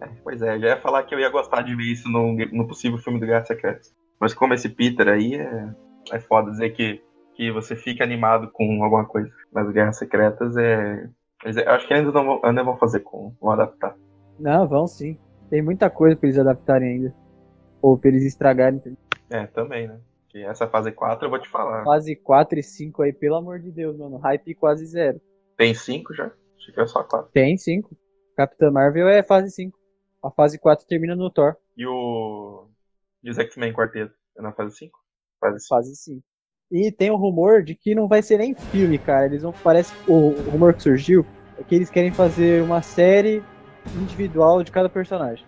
[0.00, 2.34] É, é, pois é, já ia falar que eu ia gostar de ver isso no,
[2.52, 3.94] no possível filme do Guerra Secretas.
[4.20, 5.68] Mas como esse Peter aí é,
[6.12, 7.00] é foda dizer que,
[7.34, 9.30] que você fica animado com alguma coisa.
[9.52, 11.08] Mas Guerras Secretas é.
[11.44, 13.32] Eu acho que ainda não vão, ainda vão fazer com.
[13.40, 13.94] vão adaptar.
[14.38, 15.16] Não, vão sim.
[15.48, 17.14] Tem muita coisa pra eles adaptarem ainda.
[17.80, 18.82] Ou pra eles estragarem.
[19.30, 19.98] É, também, né?
[20.28, 21.84] Que essa fase 4 eu vou te falar.
[21.84, 24.18] Fase 4 e 5 aí, pelo amor de Deus, mano.
[24.18, 25.20] Hype quase zero.
[25.56, 26.30] Tem 5 já?
[26.56, 27.30] Achei que era só 4.
[27.32, 27.96] Tem 5.
[28.36, 29.78] Capitã Marvel é fase 5.
[30.22, 31.56] A fase 4 termina no Thor.
[31.76, 32.68] E o.
[33.22, 34.14] E os X-Men Quarteto?
[34.36, 34.98] É na fase 5?
[35.40, 35.68] Fase 5.
[35.68, 36.22] Fase 5.
[36.70, 39.26] E tem o rumor de que não vai ser nem filme, cara.
[39.26, 39.52] Eles vão.
[39.64, 39.94] Parece.
[40.06, 41.24] O, o rumor que surgiu
[41.58, 43.42] é que eles querem fazer uma série
[43.96, 45.46] individual de cada personagem.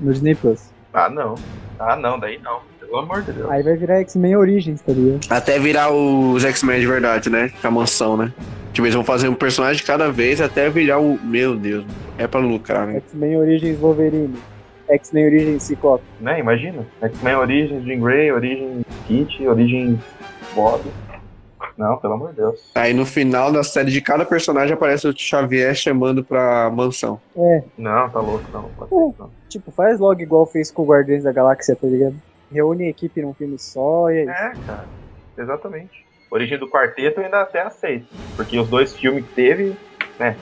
[0.00, 0.72] No Disney Plus.
[0.92, 1.34] Ah, não.
[1.78, 2.60] Ah, não, daí não.
[2.88, 3.50] Pelo amor de Deus.
[3.50, 5.20] Aí vai virar X-Men Origins, tá ligado?
[5.28, 7.52] Até virar os X-Men de verdade, né?
[7.60, 8.32] Com a mansão, né?
[8.72, 11.18] Tipo, eles vão fazer um personagem de cada vez até virar o.
[11.22, 11.84] Meu Deus,
[12.16, 12.96] é pra lucrar, né?
[12.96, 14.34] X-Men Origins Wolverine.
[14.88, 16.04] X-Men Origins Ciclope.
[16.18, 16.86] Né, imagina.
[17.02, 19.98] X-Men Origins, Jean Grey, Origins Kit, Origins
[20.54, 20.82] Bob.
[21.76, 22.72] Não, pelo amor de Deus.
[22.74, 27.20] Aí no final da série de cada personagem aparece o Xavier chamando pra mansão.
[27.36, 27.62] É.
[27.76, 28.64] Não, tá louco, não.
[28.76, 29.30] Pode ser, não.
[29.48, 32.16] Tipo, faz logo igual fez com o Guardiões da Galáxia, tá ligado?
[32.50, 34.30] Reúne a equipe num filme só e é isso.
[34.30, 34.84] É, cara.
[35.36, 36.04] Exatamente.
[36.30, 38.06] Origem do quarteto eu ainda até aceito.
[38.36, 39.76] Porque os dois filmes que teve,
[40.18, 40.36] né?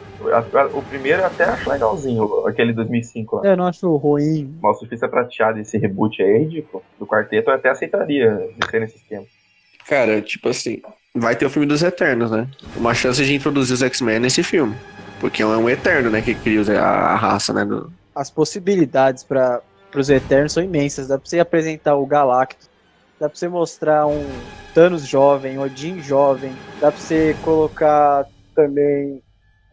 [0.72, 3.42] O primeiro eu até acho legalzinho, aquele 2005 lá.
[3.44, 4.56] Eu não acho ruim.
[4.60, 6.82] Mal Surfista Prateado, esse reboot aí, é ridículo.
[6.98, 9.24] Do quarteto eu até aceitaria descer nesse esquema.
[9.88, 10.80] Cara, tipo assim,
[11.14, 12.48] vai ter o filme dos Eternos, né?
[12.76, 14.74] Uma chance de introduzir os X-Men nesse filme.
[15.20, 16.20] Porque é um Eterno, né?
[16.20, 17.64] Que cria a raça, né?
[17.64, 19.60] do- As possibilidades para
[20.00, 21.08] os Eternos são imensas.
[21.08, 22.68] Dá pra você apresentar o Galactus.
[23.18, 24.26] Dá pra você mostrar um
[24.74, 26.52] Thanos jovem, Odin jovem.
[26.80, 29.22] Dá pra você colocar também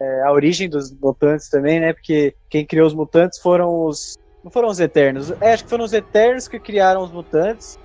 [0.00, 1.92] é, a origem dos mutantes também, né?
[1.92, 4.14] Porque quem criou os mutantes foram os.
[4.42, 5.30] Não foram os Eternos.
[5.40, 7.78] É, acho que foram os Eternos que criaram os mutantes.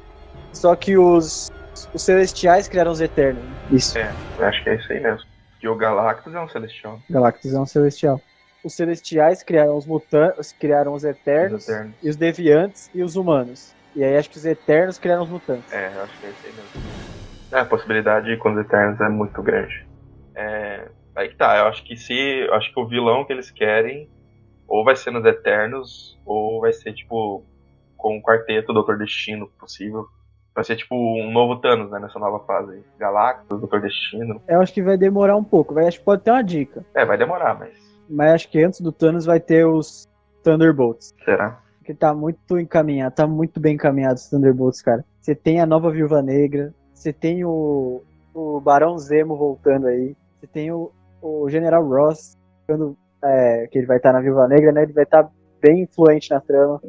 [0.53, 1.49] Só que os,
[1.93, 3.43] os Celestiais criaram os Eternos.
[3.71, 3.97] Isso.
[3.97, 5.27] É, eu acho que é isso aí mesmo.
[5.61, 6.99] E o Galactus é um celestial.
[7.09, 8.21] Galactus é um Celestial.
[8.63, 11.95] Os Celestiais criaram os mutantes, criaram os Eternos, Os Eternos.
[12.03, 13.73] e os Deviantes e os Humanos.
[13.95, 15.71] E aí acho que os Eternos criaram os mutantes.
[15.71, 16.89] É, eu acho que é isso aí mesmo.
[17.51, 19.87] É, a possibilidade com os Eternos é muito grande.
[20.35, 22.47] É, aí que tá, eu acho que se.
[22.51, 24.09] Acho que o vilão que eles querem
[24.67, 27.43] ou vai ser nos Eternos, ou vai ser tipo
[27.97, 30.05] com o quarteto Doutor Destino possível.
[30.53, 32.73] Vai ser tipo um novo Thanos, né, nessa nova fase.
[32.73, 32.83] aí.
[32.99, 34.41] Galactus, Doutor Destino.
[34.47, 35.73] Eu acho que vai demorar um pouco.
[35.73, 36.85] Vai, acho que pode ter uma dica.
[36.93, 40.07] É, vai demorar, mas Mas acho que antes do Thanos vai ter os
[40.43, 41.13] Thunderbolts.
[41.23, 41.59] será?
[41.83, 45.03] Que tá muito encaminhado, tá muito bem encaminhado os Thunderbolts, cara.
[45.21, 48.01] Você tem a nova Viúva Negra, você tem o,
[48.33, 50.91] o Barão Zemo voltando aí, você tem o,
[51.21, 54.83] o General Ross, quando, é, que ele vai estar na Viúva Negra, né?
[54.83, 55.29] Ele vai estar
[55.61, 56.79] bem influente na trama.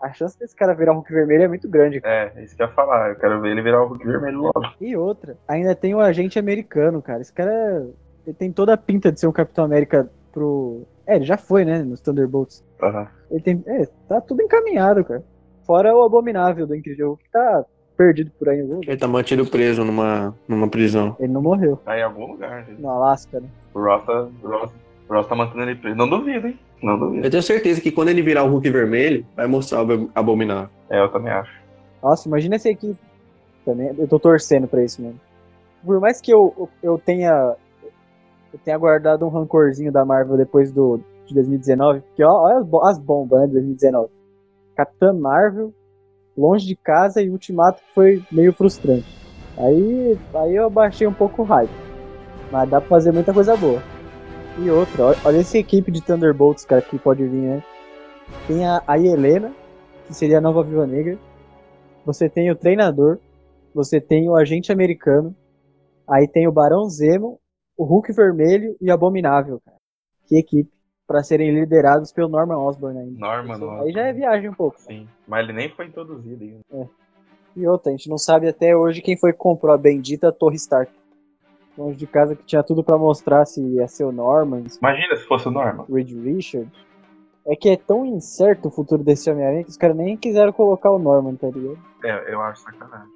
[0.00, 2.00] A chance desse cara virar Hulk vermelho é muito grande.
[2.02, 3.10] É, é isso que eu ia falar.
[3.10, 4.62] Eu quero ver ele virar o Hulk vermelho logo.
[4.80, 7.20] E outra, ainda tem o agente americano, cara.
[7.20, 7.86] Esse cara é-
[8.26, 10.82] ele tem toda a pinta de ser um Capitão América pro.
[11.06, 11.82] É, ele já foi, né?
[11.82, 12.62] Nos Thunderbolts.
[12.82, 13.08] Aham.
[13.30, 13.64] Ele tem.
[13.66, 15.24] É, tá tudo encaminhado, cara.
[15.66, 17.64] Fora o abominável do Incrível Hulk, que tá
[17.96, 18.88] perdido por aí em algum lugar.
[18.90, 21.16] Ele tá mantido preso numa, numa prisão.
[21.18, 21.76] Ele não morreu.
[21.78, 22.64] Tá em algum lugar.
[22.66, 22.80] gente.
[22.80, 23.48] No Alasca, né?
[23.74, 24.70] O Ross tá, Ross,
[25.08, 25.96] Ross tá mantendo ele preso.
[25.96, 26.58] Não duvido, hein?
[26.82, 27.26] Não duvido.
[27.26, 30.68] Eu tenho certeza que quando ele virar o Hulk vermelho, vai mostrar o Ab- Abominável.
[30.90, 31.50] É, eu também acho.
[32.02, 32.98] Nossa, imagina essa equipe.
[33.64, 35.18] Também, eu tô torcendo pra isso mesmo.
[35.84, 37.54] Por mais que eu, eu tenha.
[38.56, 42.00] Eu tenha guardado um rancorzinho da Marvel depois do, de 2019.
[42.00, 43.46] Porque ó, olha as, bo- as bombas, né?
[43.48, 44.08] De 2019.
[44.74, 45.74] Capitã Marvel,
[46.36, 49.06] Longe de Casa e Ultimato que foi meio frustrante.
[49.58, 51.70] Aí, aí eu baixei um pouco o hype.
[52.50, 53.82] Mas dá pra fazer muita coisa boa.
[54.58, 57.62] E outra, olha, olha essa equipe de Thunderbolts, cara, que pode vir, né?
[58.46, 59.52] Tem a, a Helena,
[60.06, 61.18] que seria a nova Viva Negra.
[62.06, 63.18] Você tem o treinador.
[63.74, 65.36] Você tem o agente americano.
[66.08, 67.38] Aí tem o Barão Zemo,
[67.76, 69.76] o Hulk Vermelho e Abominável, cara.
[70.26, 70.70] Que equipe.
[71.06, 73.20] Pra serem liderados pelo Norman Osborn ainda.
[73.20, 73.82] Norman, não.
[73.82, 74.80] Aí já é viagem um pouco.
[74.80, 75.06] Sim.
[75.28, 76.60] Mas ele nem foi introduzido ainda.
[76.72, 76.88] É.
[77.54, 80.56] E outra, a gente não sabe até hoje quem foi que comprou a bendita Torre
[80.56, 80.92] Stark.
[81.78, 85.24] Longe de casa que tinha tudo pra mostrar se ia ser o Norman, Imagina se
[85.26, 85.84] fosse o Norman.
[85.88, 86.68] Reed Richard.
[87.46, 90.90] É que é tão incerto o futuro desse Homem-Aranha que os caras nem quiseram colocar
[90.90, 91.78] o Norman, tá ligado?
[92.02, 93.06] É, eu acho sacanagem.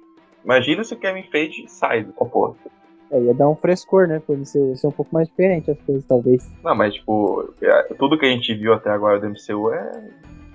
[0.45, 2.71] Imagina se o Kevin Feige sai do composto.
[3.11, 4.21] É, ia dar um frescor, né?
[4.29, 6.49] Ele ser, ser um pouco mais diferente as coisas, talvez.
[6.63, 10.01] Não, mas tipo, é, tudo que a gente viu até agora do MCU é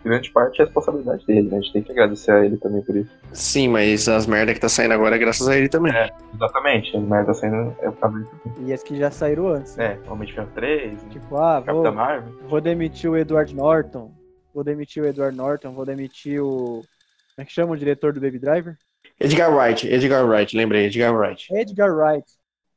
[0.07, 1.59] grande parte responsabilidade dele, né?
[1.59, 3.11] A gente tem que agradecer a ele também por isso.
[3.33, 5.93] Sim, mas as merda que tá saindo agora é graças a ele também.
[5.93, 6.97] É, exatamente.
[6.97, 8.69] As merdas saindo é por causa dele também.
[8.69, 9.77] E as que já saíram antes.
[9.79, 11.09] É, Homem de Ferro 3, né?
[11.11, 12.33] Tipo, ah, vou, Capitã Marvel.
[12.49, 14.13] vou demitir o Edward Norton.
[14.55, 16.83] Vou demitir o Edward Norton, vou demitir o.
[17.35, 18.77] Como é que chama o diretor do Baby Driver?
[19.21, 21.47] Edgar Wright, Edgar Wright, lembrei, Edgar Wright.
[21.53, 22.25] Edgar Wright.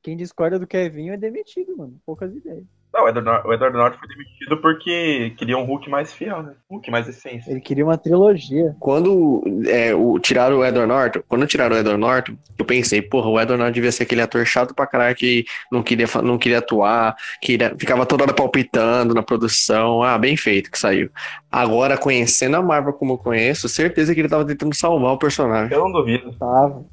[0.09, 1.93] Quem discorda do Kevinho é demitido, mano.
[2.03, 2.63] Poucas ideias.
[2.91, 6.41] Não, o Edward, Nor- o Edward Norton foi demitido porque queria um Hulk mais fiel,
[6.41, 6.53] né?
[6.67, 7.51] Hulk mais essência.
[7.51, 8.75] Ele queria uma trilogia.
[8.79, 13.27] Quando é, o, tiraram o Edward Norton, quando tiraram o Edward Norton, eu pensei, porra,
[13.29, 16.57] o Edward Norton devia ser aquele ator chato pra caralho que não queria, não queria
[16.57, 20.01] atuar, que ele ficava toda hora palpitando na produção.
[20.01, 21.11] Ah, bem feito que saiu.
[21.51, 25.71] Agora, conhecendo a Marvel como eu conheço, certeza que ele tava tentando salvar o personagem.
[25.71, 26.35] Eu não duvido.
[26.39, 26.83] Tava.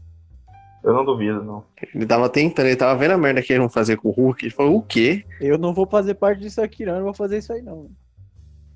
[0.87, 1.65] Eu não duvido, não.
[1.93, 4.45] Ele tava tentando, ele tava vendo a merda que eles vão fazer com o Hulk.
[4.47, 5.25] Ele falou, o quê?
[5.41, 6.93] Eu não vou fazer parte disso aqui, não.
[6.93, 7.91] Eu não vou fazer isso aí, não.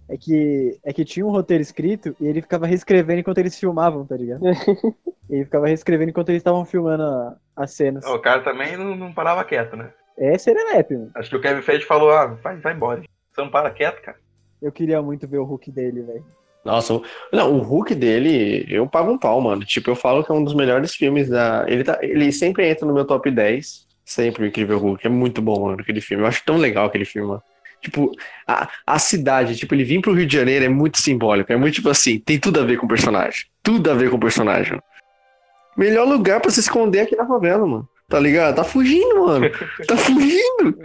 [0.09, 4.05] É que, é que tinha um roteiro escrito e ele ficava reescrevendo enquanto eles filmavam,
[4.05, 4.43] tá ligado?
[5.31, 8.05] ele ficava reescrevendo enquanto eles estavam filmando a- as cenas.
[8.05, 9.93] O cara também não, não parava quieto, né?
[10.19, 11.13] É serelepe, mano.
[11.15, 13.03] Acho que o Kevin Feige falou, ah, vai, vai embora.
[13.33, 14.19] Você não para quieto, cara.
[14.61, 16.25] Eu queria muito ver o Hulk dele, velho.
[16.65, 17.01] Nossa,
[17.33, 19.65] não, o Hulk dele, eu pago um pau, mano.
[19.65, 21.65] Tipo, eu falo que é um dos melhores filmes da.
[21.67, 23.89] Ele, tá, ele sempre entra no meu top 10.
[24.05, 25.07] Sempre o Incrível Hulk.
[25.07, 26.23] É muito bom, mano, aquele filme.
[26.23, 27.43] Eu acho tão legal aquele filme, mano.
[27.81, 28.13] Tipo,
[28.47, 31.53] a, a cidade, tipo, ele vir pro Rio de Janeiro é muito simbólico.
[31.53, 33.45] É muito tipo assim, tem tudo a ver com o personagem.
[33.63, 34.79] Tudo a ver com o personagem.
[35.77, 37.89] Melhor lugar pra se esconder aqui na favela, mano.
[38.11, 38.57] Tá ligado?
[38.57, 39.49] Tá fugindo, mano.
[39.87, 40.77] Tá fugindo.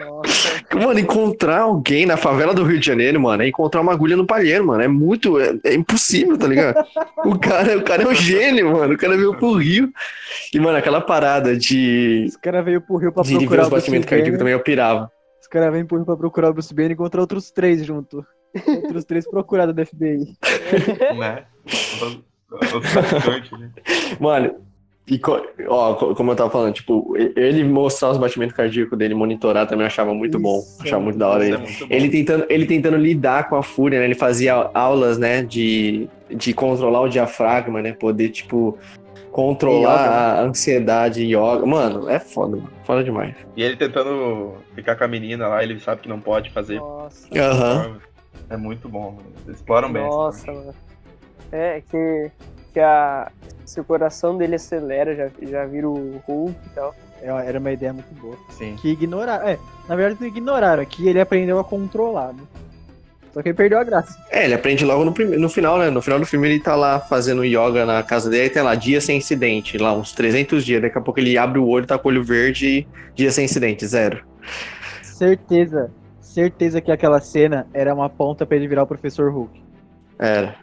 [0.76, 4.28] Mano, encontrar alguém na favela do Rio de Janeiro, mano, é encontrar uma agulha no
[4.28, 4.84] palheiro, mano.
[4.84, 5.40] É muito.
[5.40, 6.86] É, é impossível, tá ligado?
[7.26, 8.94] O cara, o cara é um gênio, mano.
[8.94, 9.92] O cara veio pro Rio.
[10.54, 12.26] E, mano, aquela parada de.
[12.30, 14.60] Os caras veio pro Rio pra De procurar os o Bruce batimentos cardíacos também eu
[14.60, 15.12] pirava.
[15.42, 18.24] Os caras vêm pro Rio pra procurar o Bruce Banner e encontrar outros três junto.
[18.84, 20.38] outros três procurados da FBI.
[21.18, 21.44] né?
[22.52, 23.72] Os- os né?
[24.20, 24.56] Mano,
[25.08, 25.22] e
[25.68, 29.84] ó, co- como eu tava falando, tipo, ele mostrar os batimentos cardíacos dele, monitorar também
[29.84, 30.63] eu achava muito bom.
[30.80, 31.94] Achava muito da hora Isso ele.
[31.94, 31.96] é.
[31.98, 34.06] Ele tentando, ele tentando lidar com a fúria, né?
[34.06, 37.94] Ele fazia aulas, né, de, de controlar o diafragma, né?
[37.94, 38.78] Poder, tipo,
[39.32, 40.18] controlar Yoga, né?
[40.18, 41.65] a ansiedade e yoga.
[41.65, 42.70] Mano, é foda, mano.
[42.84, 43.36] Foda demais.
[43.56, 46.80] E ele tentando ficar com a menina lá, ele sabe que não pode fazer.
[46.80, 47.28] Nossa.
[47.38, 47.98] Aham.
[48.50, 49.28] É muito bom, mano.
[49.46, 50.04] Eles exploram bem.
[50.04, 50.74] Nossa, mano.
[51.52, 52.32] É que,
[52.74, 53.32] que a,
[53.65, 56.95] se o coração dele acelera, já, já vira o Hulk e tal.
[57.21, 58.38] É, Era uma ideia muito boa.
[58.51, 58.75] Sim.
[58.82, 59.47] Que ignoraram.
[59.47, 59.58] É,
[59.89, 60.84] na verdade não ignoraram.
[60.84, 62.43] Aqui ele aprendeu a controlar, né?
[63.34, 64.17] Só que ele perdeu a graça.
[64.32, 65.89] É, ele aprende logo no, prime- no final, né?
[65.89, 69.01] No final do filme ele tá lá fazendo yoga na casa dele, tem lá, dia
[69.01, 70.82] sem incidente, lá uns 300 dias.
[70.82, 73.43] Daqui a pouco ele abre o olho, tá com o olho verde e dia sem
[73.43, 74.23] incidente, zero.
[75.01, 75.91] Certeza.
[76.21, 79.62] Certeza que aquela cena era uma ponta pra ele virar o professor Hulk.
[80.19, 80.56] Era.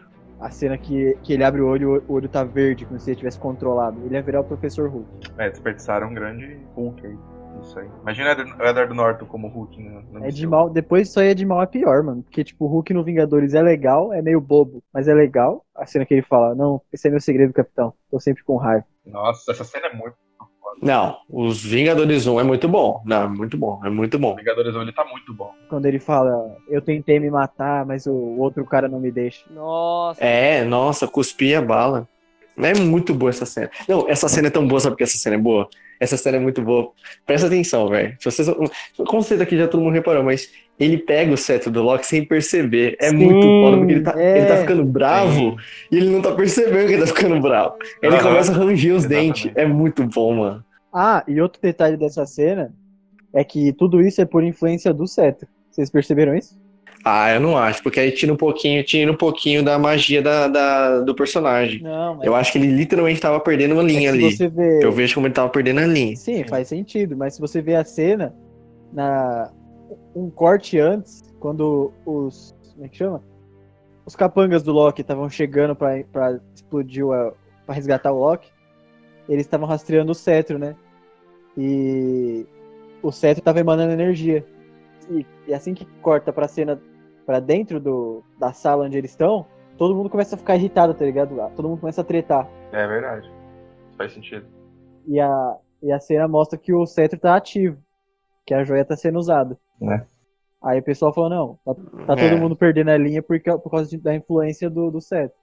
[0.43, 3.17] A cena que, que ele abre o olho o olho tá verde, como se ele
[3.17, 4.05] tivesse controlado.
[4.05, 5.31] Ele ia virar o professor Hulk.
[5.39, 7.17] É, desperdiçaram um grande Hulk aí.
[7.63, 7.89] Isso aí.
[8.03, 11.35] Imagina o Edward- Norton como Hulk no, no É de mal, depois isso aí é
[11.35, 12.23] de mal a pior, mano.
[12.25, 15.65] Porque, tipo, o Hulk no Vingadores é legal, é meio bobo, mas é legal.
[15.75, 17.95] A cena que ele fala, não, esse é meu segredo, capitão.
[18.11, 18.85] Tô sempre com raiva.
[19.07, 20.17] Nossa, essa cena é muito.
[20.81, 23.03] Não, os Vingadores 1 é muito bom.
[23.05, 24.33] Não, é muito bom, é muito bom.
[24.33, 25.53] O Vingadores 1 ele tá muito bom.
[25.69, 29.45] Quando ele fala, eu tentei me matar, mas o outro cara não me deixa.
[29.51, 30.23] Nossa.
[30.23, 32.09] É, nossa, cuspia a bala.
[32.57, 33.71] É muito boa essa cena.
[33.89, 35.69] Não, essa cena é tão boa, sabe porque essa cena é boa?
[35.99, 36.93] Essa cena é muito boa.
[37.25, 38.17] Presta atenção, velho.
[38.19, 38.49] Se vocês.
[38.97, 42.25] Com certeza aqui já todo mundo reparou, mas ele pega o cetro do Loki sem
[42.25, 42.97] perceber.
[43.01, 44.39] É Sim, muito foda, porque ele tá, é.
[44.39, 45.57] ele tá ficando bravo
[45.91, 47.77] e ele não tá percebendo que ele tá ficando bravo.
[48.03, 49.49] Ele Aham, começa a ranger os exatamente.
[49.49, 49.57] dentes.
[49.57, 50.65] É muito bom, mano.
[50.93, 52.73] Ah, e outro detalhe dessa cena
[53.35, 55.49] é que tudo isso é por influência do cetro.
[55.71, 56.59] Vocês perceberam isso?
[57.05, 60.47] Ah, eu não acho, porque aí tira um pouquinho, tira um pouquinho da magia da,
[60.47, 61.83] da- do personagem.
[61.83, 64.31] Não, mas Eu acho que ele literalmente tava perdendo uma é linha que ali.
[64.31, 64.85] você vê.
[64.85, 66.15] Eu vejo como ele tava perdendo a linha.
[66.17, 68.33] Sim, faz sentido, mas se você vê a cena
[68.93, 69.51] na
[70.15, 73.23] um corte antes, quando os como é que chama?
[74.05, 77.33] Os capangas do Loki estavam chegando pra pra explodir o
[77.65, 78.51] para resgatar o Loki,
[79.29, 80.75] eles estavam rastreando o cetro, né?
[81.57, 82.47] E
[83.03, 84.45] o cetro tava emanando energia.
[85.11, 86.81] E, e assim que corta pra cena
[87.27, 89.47] pra dentro do, da sala onde eles estão,
[89.77, 91.35] todo mundo começa a ficar irritado, tá ligado?
[91.55, 92.49] Todo mundo começa a tretar.
[92.73, 93.31] É verdade.
[93.97, 94.47] Faz sentido.
[95.07, 97.79] E a, e a cena mostra que o cetro tá ativo,
[98.47, 99.57] que a joia tá sendo usada.
[99.81, 100.05] Né?
[100.63, 101.75] Aí o pessoal falou, não, tá,
[102.07, 102.29] tá É.
[102.31, 105.37] todo mundo perdendo a linha por, ca- por causa de- da influência do, do cetro.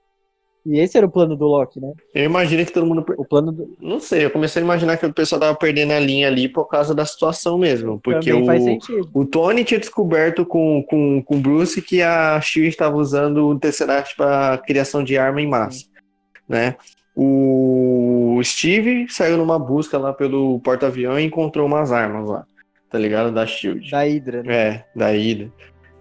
[0.66, 1.90] E esse era o plano do Loki, né?
[2.14, 3.02] Eu imagino que todo mundo.
[3.02, 3.76] per- O plano do...
[3.80, 6.66] Não sei, eu comecei a imaginar que o pessoal tava perdendo a linha ali por
[6.66, 7.98] causa da situação mesmo.
[7.98, 9.08] Porque o, faz sentido.
[9.14, 13.58] o Tony tinha descoberto com, com, com o Bruce que a Shield estava usando o
[13.58, 15.86] Tesseract para criação de arma em massa.
[16.46, 16.76] Né?
[17.16, 22.46] O Steve saiu numa busca lá pelo porta-avião e encontrou umas armas lá.
[22.90, 23.32] Tá ligado?
[23.32, 23.90] Da Shield.
[23.90, 24.54] Da Hydra, né?
[24.54, 25.50] É, da Hydra.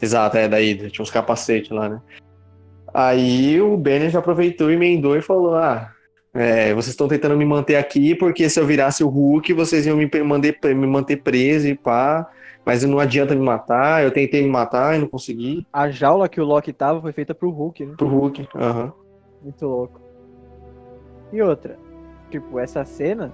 [0.02, 0.90] Exato, é da Hydra.
[0.90, 2.02] Tinha uns capacetes lá, né?
[2.94, 5.92] Aí o Banner já aproveitou, emendou e falou: Ah,
[6.34, 9.98] é, vocês estão tentando me manter aqui porque se eu virasse o Hulk, vocês iam
[9.98, 12.30] me, manter, me manter preso e pá.
[12.66, 14.04] Mas não adianta me matar.
[14.04, 15.66] Eu tentei me matar e não consegui.
[15.72, 17.94] A jaula que o Loki tava foi feita pro Hulk, né?
[17.98, 18.48] Pro Hulk.
[18.56, 18.94] Aham.
[19.42, 20.02] Muito louco.
[21.32, 21.78] E outra,
[22.30, 23.34] tipo, essa cena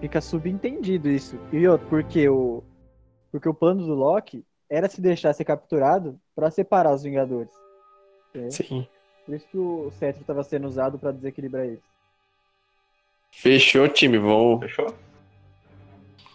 [0.00, 1.38] fica subentendido isso.
[1.52, 2.62] E outra, porque o
[3.32, 7.50] porque o plano do Loki era se deixar ser capturado pra separar os Vingadores.
[8.34, 8.50] É.
[8.50, 8.86] Sim.
[9.24, 11.80] Por isso que o cetro tava sendo usado pra desequilibrar eles.
[13.30, 14.18] Fechou, time.
[14.18, 14.94] Vamos, Fechou?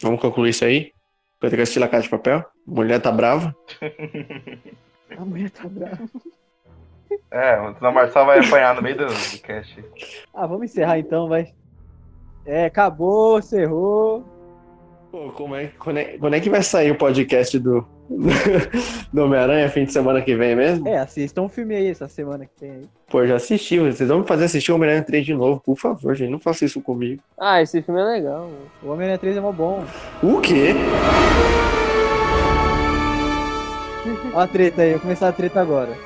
[0.02, 0.92] vamos concluir isso aí?
[1.40, 2.44] Vai ter que assistir La Casa de Papel?
[2.66, 3.56] Mulher tá brava?
[5.16, 6.10] A mulher tá brava.
[7.32, 9.84] É, o Dona Marçal vai apanhar no meio do, do cast.
[10.34, 11.54] Ah, vamos encerrar então, vai.
[12.46, 14.26] É, acabou, encerrou.
[15.18, 17.84] Pô, como é, quando, é, quando é que vai sair o podcast do,
[19.12, 20.88] do Homem-Aranha fim de semana que vem mesmo?
[20.88, 22.82] É, assistam um filme aí essa semana que tem aí.
[23.10, 23.80] Pô, já assisti.
[23.80, 26.30] Vocês vão me fazer assistir o Homem-Aranha 3 de novo, por favor, gente.
[26.30, 27.20] Não faça isso comigo.
[27.36, 28.42] Ah, esse filme é legal.
[28.42, 28.72] mano.
[28.84, 29.84] O Homem-Aranha 3 é mó bom.
[30.22, 30.76] O quê?
[34.36, 35.98] Ó a treta aí, vou começar a treta agora.